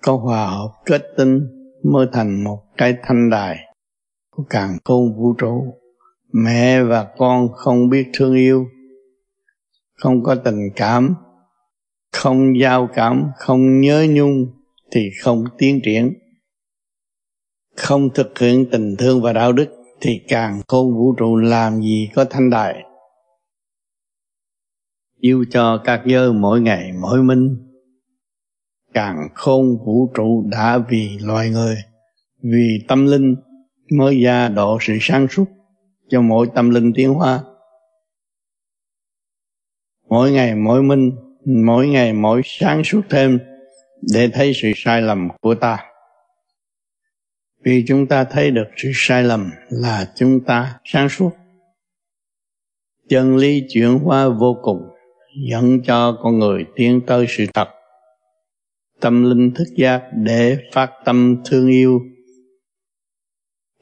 Có 0.01 0.17
hòa 0.17 0.47
hợp 0.47 0.71
kết 0.85 1.01
tinh 1.17 1.39
mới 1.83 2.07
thành 2.13 2.43
một 2.43 2.59
cái 2.77 2.95
thanh 3.03 3.29
đài. 3.29 3.57
Của 4.35 4.43
càng 4.49 4.77
khôn 4.83 5.15
vũ 5.17 5.33
trụ, 5.33 5.65
mẹ 6.33 6.83
và 6.83 7.07
con 7.17 7.47
không 7.53 7.89
biết 7.89 8.07
thương 8.13 8.35
yêu. 8.35 8.65
Không 9.97 10.23
có 10.23 10.35
tình 10.35 10.69
cảm, 10.75 11.15
không 12.13 12.59
giao 12.59 12.89
cảm, 12.93 13.31
không 13.37 13.81
nhớ 13.81 14.07
nhung 14.09 14.45
thì 14.91 15.09
không 15.23 15.45
tiến 15.57 15.79
triển. 15.83 16.13
Không 17.75 18.09
thực 18.09 18.39
hiện 18.39 18.65
tình 18.71 18.95
thương 18.95 19.21
và 19.21 19.33
đạo 19.33 19.51
đức 19.51 19.67
thì 20.01 20.21
càng 20.27 20.61
khôn 20.67 20.93
vũ 20.95 21.15
trụ 21.17 21.35
làm 21.35 21.81
gì 21.81 22.09
có 22.15 22.25
thanh 22.25 22.49
đài 22.49 22.84
yêu 25.25 25.45
cho 25.49 25.77
các 25.77 26.01
giới 26.05 26.33
mỗi 26.33 26.61
ngày, 26.61 26.91
mỗi 27.01 27.23
minh. 27.23 27.57
Càng 28.93 29.17
khôn 29.33 29.77
vũ 29.85 30.11
trụ 30.15 30.43
đã 30.51 30.77
vì 30.89 31.17
loài 31.21 31.49
người, 31.49 31.75
vì 32.43 32.85
tâm 32.87 33.05
linh 33.05 33.35
mới 33.91 34.21
gia 34.21 34.49
độ 34.49 34.77
sự 34.81 34.97
sáng 35.01 35.27
suốt 35.27 35.45
cho 36.09 36.21
mỗi 36.21 36.47
tâm 36.55 36.69
linh 36.69 36.93
tiến 36.95 37.13
hóa. 37.13 37.43
Mỗi 40.09 40.31
ngày 40.31 40.55
mỗi 40.55 40.83
minh, 40.83 41.11
mỗi 41.45 41.87
ngày 41.87 42.13
mỗi 42.13 42.41
sáng 42.45 42.83
suốt 42.83 43.01
thêm 43.09 43.39
để 44.13 44.29
thấy 44.33 44.51
sự 44.55 44.71
sai 44.75 45.01
lầm 45.01 45.27
của 45.41 45.55
ta. 45.55 45.85
Vì 47.63 47.83
chúng 47.87 48.07
ta 48.07 48.23
thấy 48.23 48.51
được 48.51 48.67
sự 48.77 48.91
sai 48.93 49.23
lầm 49.23 49.49
là 49.69 50.11
chúng 50.15 50.39
ta 50.45 50.79
sáng 50.85 51.09
suốt. 51.09 51.31
Chân 53.09 53.37
lý 53.37 53.63
chuyển 53.69 53.99
hóa 53.99 54.29
vô 54.29 54.57
cùng 54.63 54.94
dẫn 55.35 55.81
cho 55.83 56.17
con 56.21 56.39
người 56.39 56.65
tiến 56.75 57.01
tới 57.07 57.25
sự 57.29 57.45
thật. 57.53 57.67
Tâm 59.01 59.23
linh 59.23 59.51
thức 59.55 59.67
giác 59.77 60.01
để 60.13 60.57
phát 60.73 60.91
tâm 61.05 61.41
thương 61.45 61.67
yêu. 61.67 61.99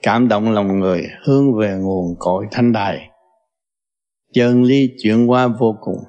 Cảm 0.03 0.27
động 0.27 0.51
lòng 0.51 0.79
người 0.79 1.07
hướng 1.25 1.57
về 1.59 1.75
nguồn 1.79 2.15
cội 2.19 2.45
thanh 2.51 2.71
đài. 2.71 3.09
Chân 4.33 4.63
lý 4.63 4.89
chuyển 5.03 5.29
qua 5.29 5.47
vô 5.47 5.75
cùng. 5.81 5.99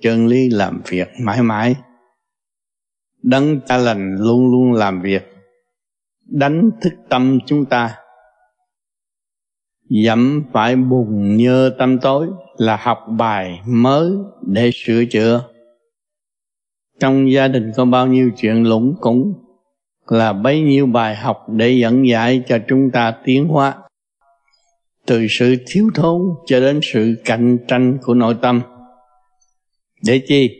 Chân 0.00 0.26
lý 0.26 0.50
làm 0.50 0.82
việc 0.86 1.08
mãi 1.20 1.42
mãi. 1.42 1.76
Đấng 3.22 3.60
cha 3.66 3.76
lành 3.76 4.16
luôn 4.18 4.50
luôn 4.50 4.72
làm 4.72 5.02
việc. 5.02 5.22
Đánh 6.20 6.70
thức 6.82 6.92
tâm 7.08 7.38
chúng 7.46 7.64
ta. 7.64 7.98
Dẫm 10.04 10.44
phải 10.52 10.76
bùng 10.76 11.36
nhơ 11.36 11.74
tâm 11.78 11.98
tối 11.98 12.28
là 12.56 12.76
học 12.76 12.98
bài 13.08 13.60
mới 13.66 14.10
để 14.46 14.70
sửa 14.74 15.04
chữa. 15.04 15.44
Trong 17.00 17.32
gia 17.32 17.48
đình 17.48 17.72
có 17.76 17.84
bao 17.84 18.06
nhiêu 18.06 18.30
chuyện 18.36 18.62
lũng 18.62 18.94
củng, 19.00 19.34
là 20.06 20.32
bấy 20.32 20.60
nhiêu 20.60 20.86
bài 20.86 21.16
học 21.16 21.46
để 21.48 21.70
dẫn 21.70 22.08
dạy 22.08 22.42
cho 22.48 22.58
chúng 22.68 22.90
ta 22.90 23.14
tiến 23.24 23.48
hóa. 23.48 23.74
Từ 25.06 25.26
sự 25.30 25.56
thiếu 25.66 25.90
thốn 25.94 26.22
cho 26.46 26.60
đến 26.60 26.80
sự 26.82 27.14
cạnh 27.24 27.58
tranh 27.68 27.98
của 28.02 28.14
nội 28.14 28.36
tâm. 28.42 28.62
Để 30.04 30.22
chi? 30.26 30.50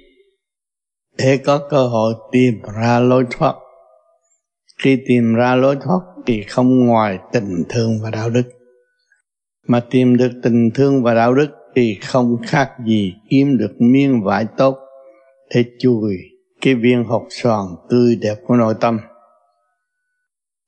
Để 1.19 1.37
có 1.37 1.69
cơ 1.71 1.87
hội 1.87 2.15
tìm 2.33 2.55
ra 2.83 3.01
lối 3.01 3.25
thoát. 3.31 3.55
Khi 4.83 4.99
tìm 5.07 5.35
ra 5.35 5.55
lối 5.55 5.77
thoát 5.85 6.01
thì 6.27 6.43
không 6.43 6.87
ngoài 6.87 7.19
tình 7.33 7.63
thương 7.69 7.99
và 8.03 8.11
đạo 8.11 8.31
đức, 8.31 8.43
mà 9.69 9.81
tìm 9.91 10.17
được 10.17 10.31
tình 10.43 10.71
thương 10.75 11.03
và 11.03 11.15
đạo 11.15 11.35
đức 11.35 11.49
thì 11.75 11.99
không 12.03 12.37
khác 12.47 12.71
gì 12.87 13.15
kiếm 13.31 13.59
được 13.59 13.73
miếng 13.79 14.23
vải 14.25 14.47
tốt 14.57 14.79
để 15.55 15.65
chùi 15.79 16.17
cái 16.61 16.75
viên 16.75 17.05
hột 17.05 17.23
xoàn 17.31 17.67
tươi 17.91 18.17
đẹp 18.17 18.35
của 18.47 18.55
nội 18.55 18.75
tâm. 18.81 18.99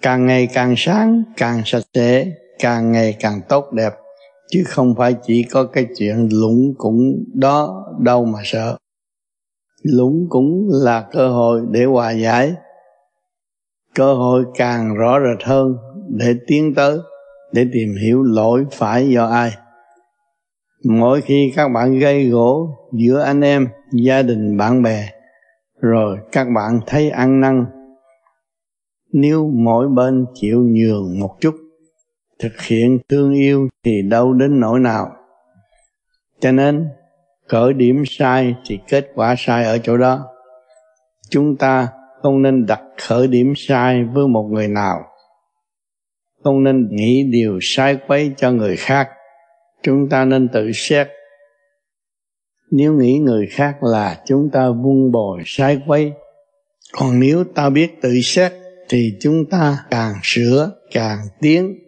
Càng 0.03 0.27
ngày 0.27 0.49
càng 0.55 0.75
sáng, 0.77 1.23
càng 1.37 1.63
sạch 1.65 1.83
sẽ, 1.95 2.27
càng 2.59 2.93
ngày 2.93 3.17
càng 3.21 3.41
tốt 3.49 3.73
đẹp, 3.73 3.93
chứ 4.51 4.63
không 4.67 4.95
phải 4.95 5.15
chỉ 5.27 5.43
có 5.43 5.65
cái 5.65 5.87
chuyện 5.99 6.29
lũng 6.33 6.75
cũng 6.79 7.25
đó 7.35 7.85
đâu 8.01 8.25
mà 8.25 8.39
sợ. 8.45 8.77
Lũng 9.83 10.27
cũng 10.29 10.69
là 10.73 11.09
cơ 11.13 11.29
hội 11.29 11.63
để 11.71 11.85
hòa 11.85 12.11
giải. 12.11 12.55
Cơ 13.95 14.15
hội 14.15 14.45
càng 14.55 14.95
rõ 14.95 15.19
rệt 15.21 15.47
hơn 15.47 15.77
để 16.09 16.35
tiến 16.47 16.75
tới, 16.75 16.99
để 17.53 17.67
tìm 17.73 17.95
hiểu 18.03 18.23
lỗi 18.23 18.65
phải 18.73 19.11
do 19.11 19.27
ai 19.27 19.53
mỗi 20.85 21.21
khi 21.21 21.53
các 21.57 21.69
bạn 21.69 21.99
gây 21.99 22.29
gỗ 22.29 22.69
giữa 22.93 23.21
anh 23.21 23.41
em, 23.41 23.69
gia 23.93 24.23
đình, 24.23 24.57
bạn 24.57 24.83
bè, 24.83 25.09
rồi 25.81 26.19
các 26.33 26.47
bạn 26.55 26.81
thấy 26.87 27.11
ăn 27.11 27.41
năn, 27.41 27.67
nếu 29.13 29.51
mỗi 29.55 29.89
bên 29.89 30.27
chịu 30.35 30.61
nhường 30.61 31.21
một 31.21 31.37
chút, 31.41 31.55
thực 32.39 32.61
hiện 32.61 32.99
thương 33.09 33.35
yêu 33.35 33.69
thì 33.85 34.03
đâu 34.03 34.33
đến 34.33 34.61
nỗi 34.61 34.81
nào. 34.81 35.07
Cho 36.41 36.53
nên 36.53 36.89
khởi 37.49 37.73
điểm 37.73 38.03
sai 38.07 38.55
thì 38.67 38.79
kết 38.89 39.11
quả 39.15 39.35
sai 39.39 39.65
ở 39.65 39.79
chỗ 39.79 39.97
đó. 39.97 40.25
Chúng 41.31 41.57
ta 41.57 41.89
không 42.23 42.43
nên 42.43 42.67
đặt 42.67 42.81
khởi 43.03 43.27
điểm 43.27 43.53
sai 43.57 44.05
với 44.05 44.29
một 44.29 44.43
người 44.43 44.69
nào. 44.69 44.97
Không 46.45 46.65
nên 46.65 46.89
nghĩ 46.91 47.25
điều 47.33 47.59
sai 47.63 47.99
quấy 48.07 48.33
cho 48.37 48.51
người 48.51 48.77
khác 48.77 49.09
chúng 49.85 50.09
ta 50.09 50.25
nên 50.25 50.49
tự 50.49 50.73
xét. 50.75 51.09
Nếu 52.71 52.95
nghĩ 52.95 53.19
người 53.19 53.47
khác 53.47 53.83
là 53.83 54.23
chúng 54.27 54.51
ta 54.53 54.69
vun 54.69 55.13
bồi, 55.13 55.43
sai 55.47 55.81
quấy. 55.87 56.13
Còn 56.93 57.21
nếu 57.21 57.45
ta 57.45 57.71
biết 57.71 58.03
tự 58.03 58.21
xét, 58.23 58.53
thì 58.89 59.13
chúng 59.21 59.45
ta 59.51 59.79
càng 59.91 60.15
sửa, 60.23 60.73
càng 60.93 61.19
tiến. 61.41 61.79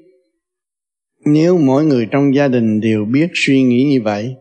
Nếu 1.24 1.58
mỗi 1.58 1.84
người 1.84 2.08
trong 2.10 2.34
gia 2.34 2.48
đình 2.48 2.80
đều 2.80 3.04
biết 3.04 3.28
suy 3.34 3.62
nghĩ 3.62 3.84
như 3.84 4.02
vậy, 4.04 4.34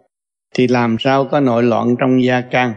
thì 0.54 0.68
làm 0.68 0.98
sao 1.00 1.28
có 1.32 1.40
nội 1.40 1.64
loạn 1.64 1.96
trong 2.00 2.24
gia 2.24 2.42
căn 2.42 2.74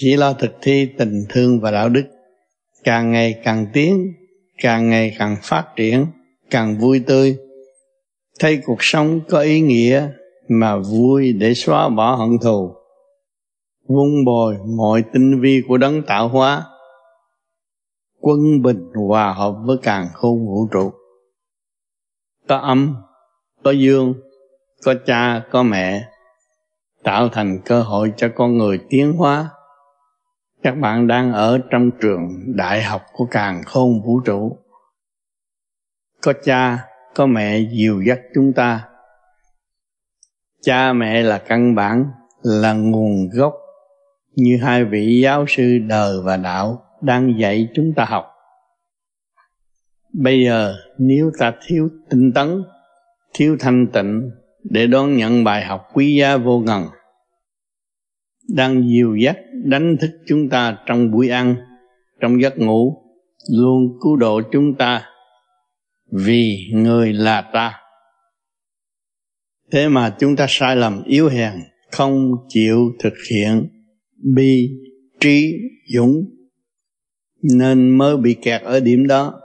chỉ 0.00 0.16
lo 0.16 0.32
thực 0.32 0.56
thi 0.62 0.88
tình 0.98 1.24
thương 1.28 1.60
và 1.60 1.70
đạo 1.70 1.88
đức, 1.88 2.04
càng 2.84 3.12
ngày 3.12 3.40
càng 3.44 3.66
tiến, 3.72 4.12
càng 4.62 4.90
ngày 4.90 5.16
càng 5.18 5.36
phát 5.42 5.64
triển, 5.76 6.06
càng 6.50 6.78
vui 6.78 7.00
tươi 7.06 7.36
thấy 8.38 8.60
cuộc 8.66 8.78
sống 8.80 9.20
có 9.28 9.40
ý 9.40 9.60
nghĩa 9.60 10.08
mà 10.48 10.76
vui 10.76 11.32
để 11.32 11.54
xóa 11.54 11.88
bỏ 11.88 12.14
hận 12.14 12.38
thù. 12.42 12.74
Vun 13.88 14.24
bồi 14.26 14.56
mọi 14.76 15.04
tinh 15.12 15.40
vi 15.40 15.62
của 15.68 15.76
đấng 15.76 16.02
tạo 16.02 16.28
hóa. 16.28 16.64
Quân 18.20 18.62
bình 18.62 18.90
hòa 19.08 19.32
hợp 19.32 19.54
với 19.64 19.76
càng 19.82 20.08
khôn 20.14 20.46
vũ 20.46 20.68
trụ. 20.72 20.92
Có 22.48 22.56
âm 22.56 22.94
có 23.62 23.70
dương, 23.70 24.14
có 24.84 24.94
cha, 25.06 25.42
có 25.50 25.62
mẹ. 25.62 26.08
Tạo 27.02 27.28
thành 27.28 27.60
cơ 27.64 27.82
hội 27.82 28.12
cho 28.16 28.28
con 28.34 28.58
người 28.58 28.80
tiến 28.88 29.12
hóa. 29.12 29.50
Các 30.62 30.72
bạn 30.72 31.06
đang 31.06 31.32
ở 31.32 31.58
trong 31.70 31.90
trường 32.00 32.28
đại 32.46 32.82
học 32.82 33.02
của 33.12 33.26
càng 33.30 33.62
khôn 33.66 34.02
vũ 34.02 34.20
trụ. 34.20 34.58
Có 36.22 36.32
cha 36.44 36.88
có 37.18 37.26
mẹ 37.26 37.58
dìu 37.58 38.02
dắt 38.02 38.20
chúng 38.34 38.52
ta. 38.52 38.88
Cha 40.62 40.92
mẹ 40.92 41.22
là 41.22 41.38
căn 41.38 41.74
bản, 41.74 42.04
là 42.42 42.72
nguồn 42.72 43.28
gốc 43.32 43.54
như 44.36 44.58
hai 44.62 44.84
vị 44.84 45.20
giáo 45.22 45.44
sư 45.48 45.78
đời 45.88 46.16
và 46.24 46.36
đạo 46.36 46.82
đang 47.02 47.40
dạy 47.40 47.68
chúng 47.74 47.92
ta 47.96 48.04
học. 48.04 48.26
Bây 50.12 50.44
giờ, 50.44 50.74
nếu 50.98 51.30
ta 51.38 51.52
thiếu 51.66 51.88
tinh 52.10 52.32
tấn, 52.32 52.62
thiếu 53.34 53.56
thanh 53.60 53.86
tịnh 53.92 54.30
để 54.64 54.86
đón 54.86 55.16
nhận 55.16 55.44
bài 55.44 55.64
học 55.64 55.88
quý 55.94 56.16
giá 56.16 56.36
vô 56.36 56.58
ngần, 56.58 56.84
đang 58.48 58.88
dìu 58.88 59.16
dắt 59.16 59.36
đánh 59.64 59.96
thức 60.00 60.10
chúng 60.26 60.48
ta 60.48 60.78
trong 60.86 61.10
buổi 61.10 61.28
ăn, 61.28 61.56
trong 62.20 62.42
giấc 62.42 62.58
ngủ, 62.58 63.02
luôn 63.52 63.98
cứu 64.02 64.16
độ 64.16 64.40
chúng 64.52 64.74
ta 64.74 65.04
vì 66.12 66.70
người 66.72 67.12
là 67.12 67.42
ta. 67.52 67.80
Thế 69.72 69.88
mà 69.88 70.16
chúng 70.18 70.36
ta 70.36 70.46
sai 70.48 70.76
lầm, 70.76 71.02
yếu 71.04 71.28
hèn, 71.28 71.52
không 71.92 72.32
chịu 72.48 72.78
thực 72.98 73.14
hiện 73.30 73.68
bi 74.34 74.70
trí 75.20 75.54
dũng, 75.94 76.24
nên 77.42 77.98
mới 77.98 78.16
bị 78.16 78.36
kẹt 78.42 78.62
ở 78.62 78.80
điểm 78.80 79.06
đó. 79.06 79.40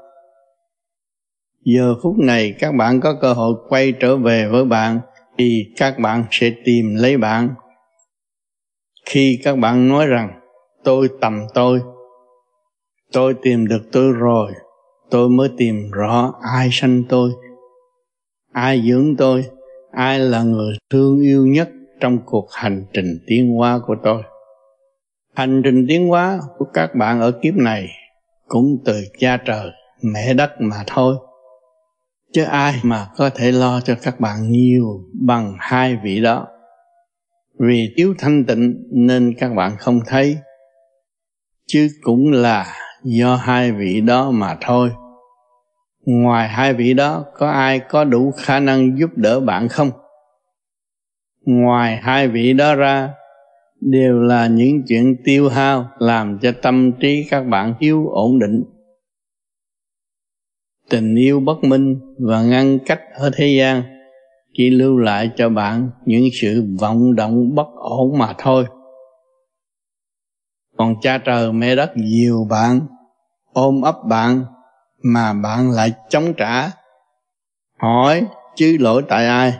Giờ 1.65 1.95
phút 2.03 2.15
này, 2.17 2.55
các 2.59 2.71
bạn 2.75 2.99
có 3.01 3.17
cơ 3.21 3.33
hội 3.33 3.53
quay 3.69 3.93
trở 3.99 4.17
về 4.17 4.47
với 4.47 4.65
bạn, 4.65 4.99
thì 5.37 5.65
các 5.77 5.99
bạn 5.99 6.25
sẽ 6.31 6.51
tìm 6.65 6.95
lấy 6.95 7.17
bạn. 7.17 7.49
Khi 9.05 9.39
các 9.43 9.57
bạn 9.57 9.87
nói 9.87 10.07
rằng, 10.07 10.39
tôi 10.83 11.09
tầm 11.21 11.39
tôi 11.53 11.81
tôi 13.11 13.33
tìm 13.41 13.67
được 13.67 13.81
tôi 13.91 14.11
rồi 14.11 14.51
tôi 15.13 15.29
mới 15.29 15.49
tìm 15.57 15.91
rõ 15.91 16.33
ai 16.41 16.69
sanh 16.71 17.03
tôi, 17.09 17.31
ai 18.51 18.83
dưỡng 18.87 19.15
tôi, 19.17 19.45
ai 19.91 20.19
là 20.19 20.43
người 20.43 20.75
thương 20.89 21.21
yêu 21.21 21.47
nhất 21.47 21.69
trong 21.99 22.19
cuộc 22.25 22.47
hành 22.51 22.85
trình 22.93 23.19
tiến 23.27 23.55
hóa 23.55 23.79
của 23.87 23.95
tôi. 24.03 24.23
Hành 25.35 25.61
trình 25.63 25.85
tiến 25.89 26.07
hóa 26.07 26.39
của 26.57 26.65
các 26.73 26.95
bạn 26.95 27.21
ở 27.21 27.31
kiếp 27.31 27.55
này 27.55 27.89
cũng 28.47 28.77
từ 28.85 29.03
cha 29.19 29.37
trời, 29.37 29.69
mẹ 30.01 30.33
đất 30.33 30.51
mà 30.59 30.83
thôi. 30.87 31.15
Chứ 32.33 32.43
ai 32.43 32.73
mà 32.83 33.07
có 33.17 33.29
thể 33.29 33.51
lo 33.51 33.81
cho 33.81 33.95
các 34.01 34.19
bạn 34.19 34.51
nhiều 34.51 35.01
bằng 35.21 35.55
hai 35.59 35.97
vị 36.03 36.21
đó. 36.21 36.47
Vì 37.59 37.93
thiếu 37.97 38.13
thanh 38.17 38.45
tịnh 38.45 38.83
nên 38.91 39.33
các 39.39 39.53
bạn 39.55 39.77
không 39.79 39.99
thấy, 40.07 40.37
chứ 41.67 41.89
cũng 42.01 42.31
là 42.31 42.75
do 43.03 43.35
hai 43.35 43.71
vị 43.71 44.01
đó 44.01 44.31
mà 44.31 44.57
thôi 44.61 44.91
ngoài 46.05 46.47
hai 46.47 46.73
vị 46.73 46.93
đó, 46.93 47.25
có 47.33 47.49
ai 47.49 47.79
có 47.79 48.03
đủ 48.03 48.31
khả 48.37 48.59
năng 48.59 48.99
giúp 48.99 49.09
đỡ 49.15 49.39
bạn 49.39 49.67
không? 49.67 49.91
Ngoài 51.45 51.97
hai 52.01 52.27
vị 52.27 52.53
đó 52.53 52.75
ra, 52.75 53.13
đều 53.81 54.19
là 54.19 54.47
những 54.47 54.83
chuyện 54.87 55.15
tiêu 55.23 55.49
hao 55.49 55.89
làm 55.97 56.39
cho 56.41 56.51
tâm 56.61 56.91
trí 56.99 57.27
các 57.29 57.41
bạn 57.41 57.73
thiếu 57.79 58.07
ổn 58.07 58.39
định. 58.39 58.63
Tình 60.89 61.15
yêu 61.15 61.39
bất 61.39 61.63
minh 61.63 61.99
và 62.19 62.43
ngăn 62.43 62.79
cách 62.85 63.01
ở 63.13 63.31
thế 63.35 63.47
gian 63.47 63.83
chỉ 64.53 64.69
lưu 64.69 64.97
lại 64.97 65.31
cho 65.35 65.49
bạn 65.49 65.89
những 66.05 66.23
sự 66.41 66.63
vọng 66.79 67.15
động 67.15 67.55
bất 67.55 67.67
ổn 67.75 68.17
mà 68.17 68.33
thôi. 68.37 68.65
Còn 70.77 70.95
cha 71.01 71.17
trời 71.17 71.53
mẹ 71.53 71.75
đất 71.75 71.91
nhiều 71.95 72.47
bạn, 72.49 72.79
ôm 73.53 73.81
ấp 73.81 73.95
bạn 74.09 74.45
mà 75.03 75.33
bạn 75.33 75.71
lại 75.71 75.93
chống 76.09 76.33
trả. 76.37 76.71
Hỏi, 77.77 78.27
chứ 78.55 78.77
lỗi 78.79 79.03
tại 79.09 79.27
ai? 79.27 79.59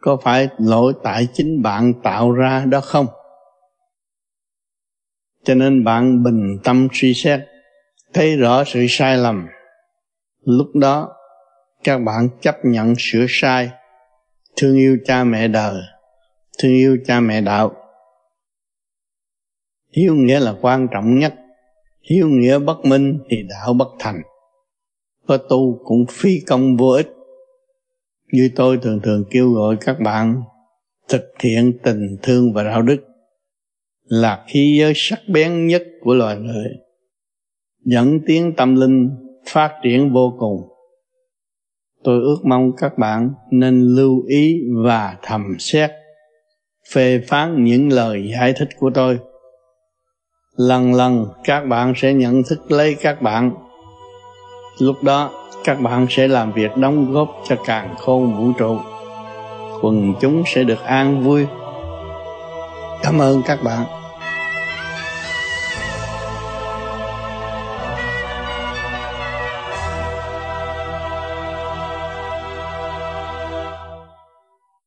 Có 0.00 0.16
phải 0.22 0.48
lỗi 0.58 0.92
tại 1.02 1.28
chính 1.32 1.62
bạn 1.62 1.92
tạo 2.02 2.32
ra 2.32 2.64
đó 2.64 2.80
không? 2.80 3.06
Cho 5.44 5.54
nên 5.54 5.84
bạn 5.84 6.22
bình 6.22 6.58
tâm 6.64 6.88
suy 6.92 7.14
xét, 7.14 7.40
thấy 8.14 8.36
rõ 8.36 8.64
sự 8.64 8.86
sai 8.88 9.16
lầm. 9.16 9.46
Lúc 10.44 10.66
đó, 10.74 11.16
các 11.84 11.98
bạn 11.98 12.28
chấp 12.40 12.56
nhận 12.64 12.94
sửa 12.98 13.26
sai. 13.28 13.70
Thương 14.56 14.76
yêu 14.76 14.98
cha 15.04 15.24
mẹ 15.24 15.48
đời, 15.48 15.82
thương 16.58 16.72
yêu 16.72 16.98
cha 17.06 17.20
mẹ 17.20 17.40
đạo. 17.40 17.74
Hiếu 19.96 20.14
nghĩa 20.14 20.40
là 20.40 20.54
quan 20.60 20.88
trọng 20.92 21.18
nhất 21.18 21.34
hiếu 22.02 22.28
nghĩa 22.28 22.58
bất 22.58 22.84
minh 22.84 23.18
thì 23.28 23.36
đạo 23.48 23.74
bất 23.74 23.88
thành. 23.98 24.22
Có 25.26 25.36
tu 25.36 25.80
cũng 25.84 26.04
phi 26.10 26.40
công 26.46 26.76
vô 26.76 26.88
ích. 26.88 27.08
Như 28.32 28.50
tôi 28.56 28.78
thường 28.82 29.00
thường 29.02 29.24
kêu 29.30 29.52
gọi 29.52 29.76
các 29.80 30.00
bạn, 30.00 30.42
thực 31.08 31.24
hiện 31.40 31.78
tình 31.82 32.16
thương 32.22 32.52
và 32.52 32.62
đạo 32.62 32.82
đức 32.82 32.96
là 34.04 34.44
khí 34.48 34.76
giới 34.80 34.92
sắc 34.96 35.20
bén 35.28 35.66
nhất 35.66 35.82
của 36.00 36.14
loài 36.14 36.36
người, 36.36 36.68
dẫn 37.84 38.20
tiến 38.26 38.52
tâm 38.56 38.74
linh 38.76 39.10
phát 39.46 39.72
triển 39.82 40.12
vô 40.12 40.36
cùng. 40.38 40.68
Tôi 42.04 42.20
ước 42.20 42.38
mong 42.44 42.72
các 42.76 42.98
bạn 42.98 43.30
nên 43.50 43.80
lưu 43.80 44.22
ý 44.26 44.60
và 44.84 45.18
thầm 45.22 45.42
xét, 45.58 45.90
phê 46.92 47.20
phán 47.26 47.64
những 47.64 47.92
lời 47.92 48.30
giải 48.32 48.52
thích 48.56 48.68
của 48.78 48.90
tôi 48.94 49.18
lần 50.56 50.94
lần, 50.94 51.26
các 51.44 51.60
bạn 51.60 51.92
sẽ 51.96 52.12
nhận 52.12 52.42
thức 52.42 52.72
lấy 52.72 52.94
các 52.94 53.22
bạn. 53.22 53.52
Lúc 54.78 55.02
đó, 55.02 55.30
các 55.64 55.80
bạn 55.80 56.06
sẽ 56.10 56.28
làm 56.28 56.52
việc 56.52 56.76
đóng 56.76 57.12
góp 57.12 57.28
cho 57.48 57.56
càng 57.66 57.94
khôn 57.98 58.36
vũ 58.36 58.52
trụ. 58.58 58.78
Quần 59.82 60.14
chúng 60.20 60.42
sẽ 60.46 60.64
được 60.64 60.84
an 60.84 61.22
vui. 61.22 61.46
Cảm 63.02 63.18
ơn 63.18 63.42
các 63.42 63.62
bạn. 63.64 64.01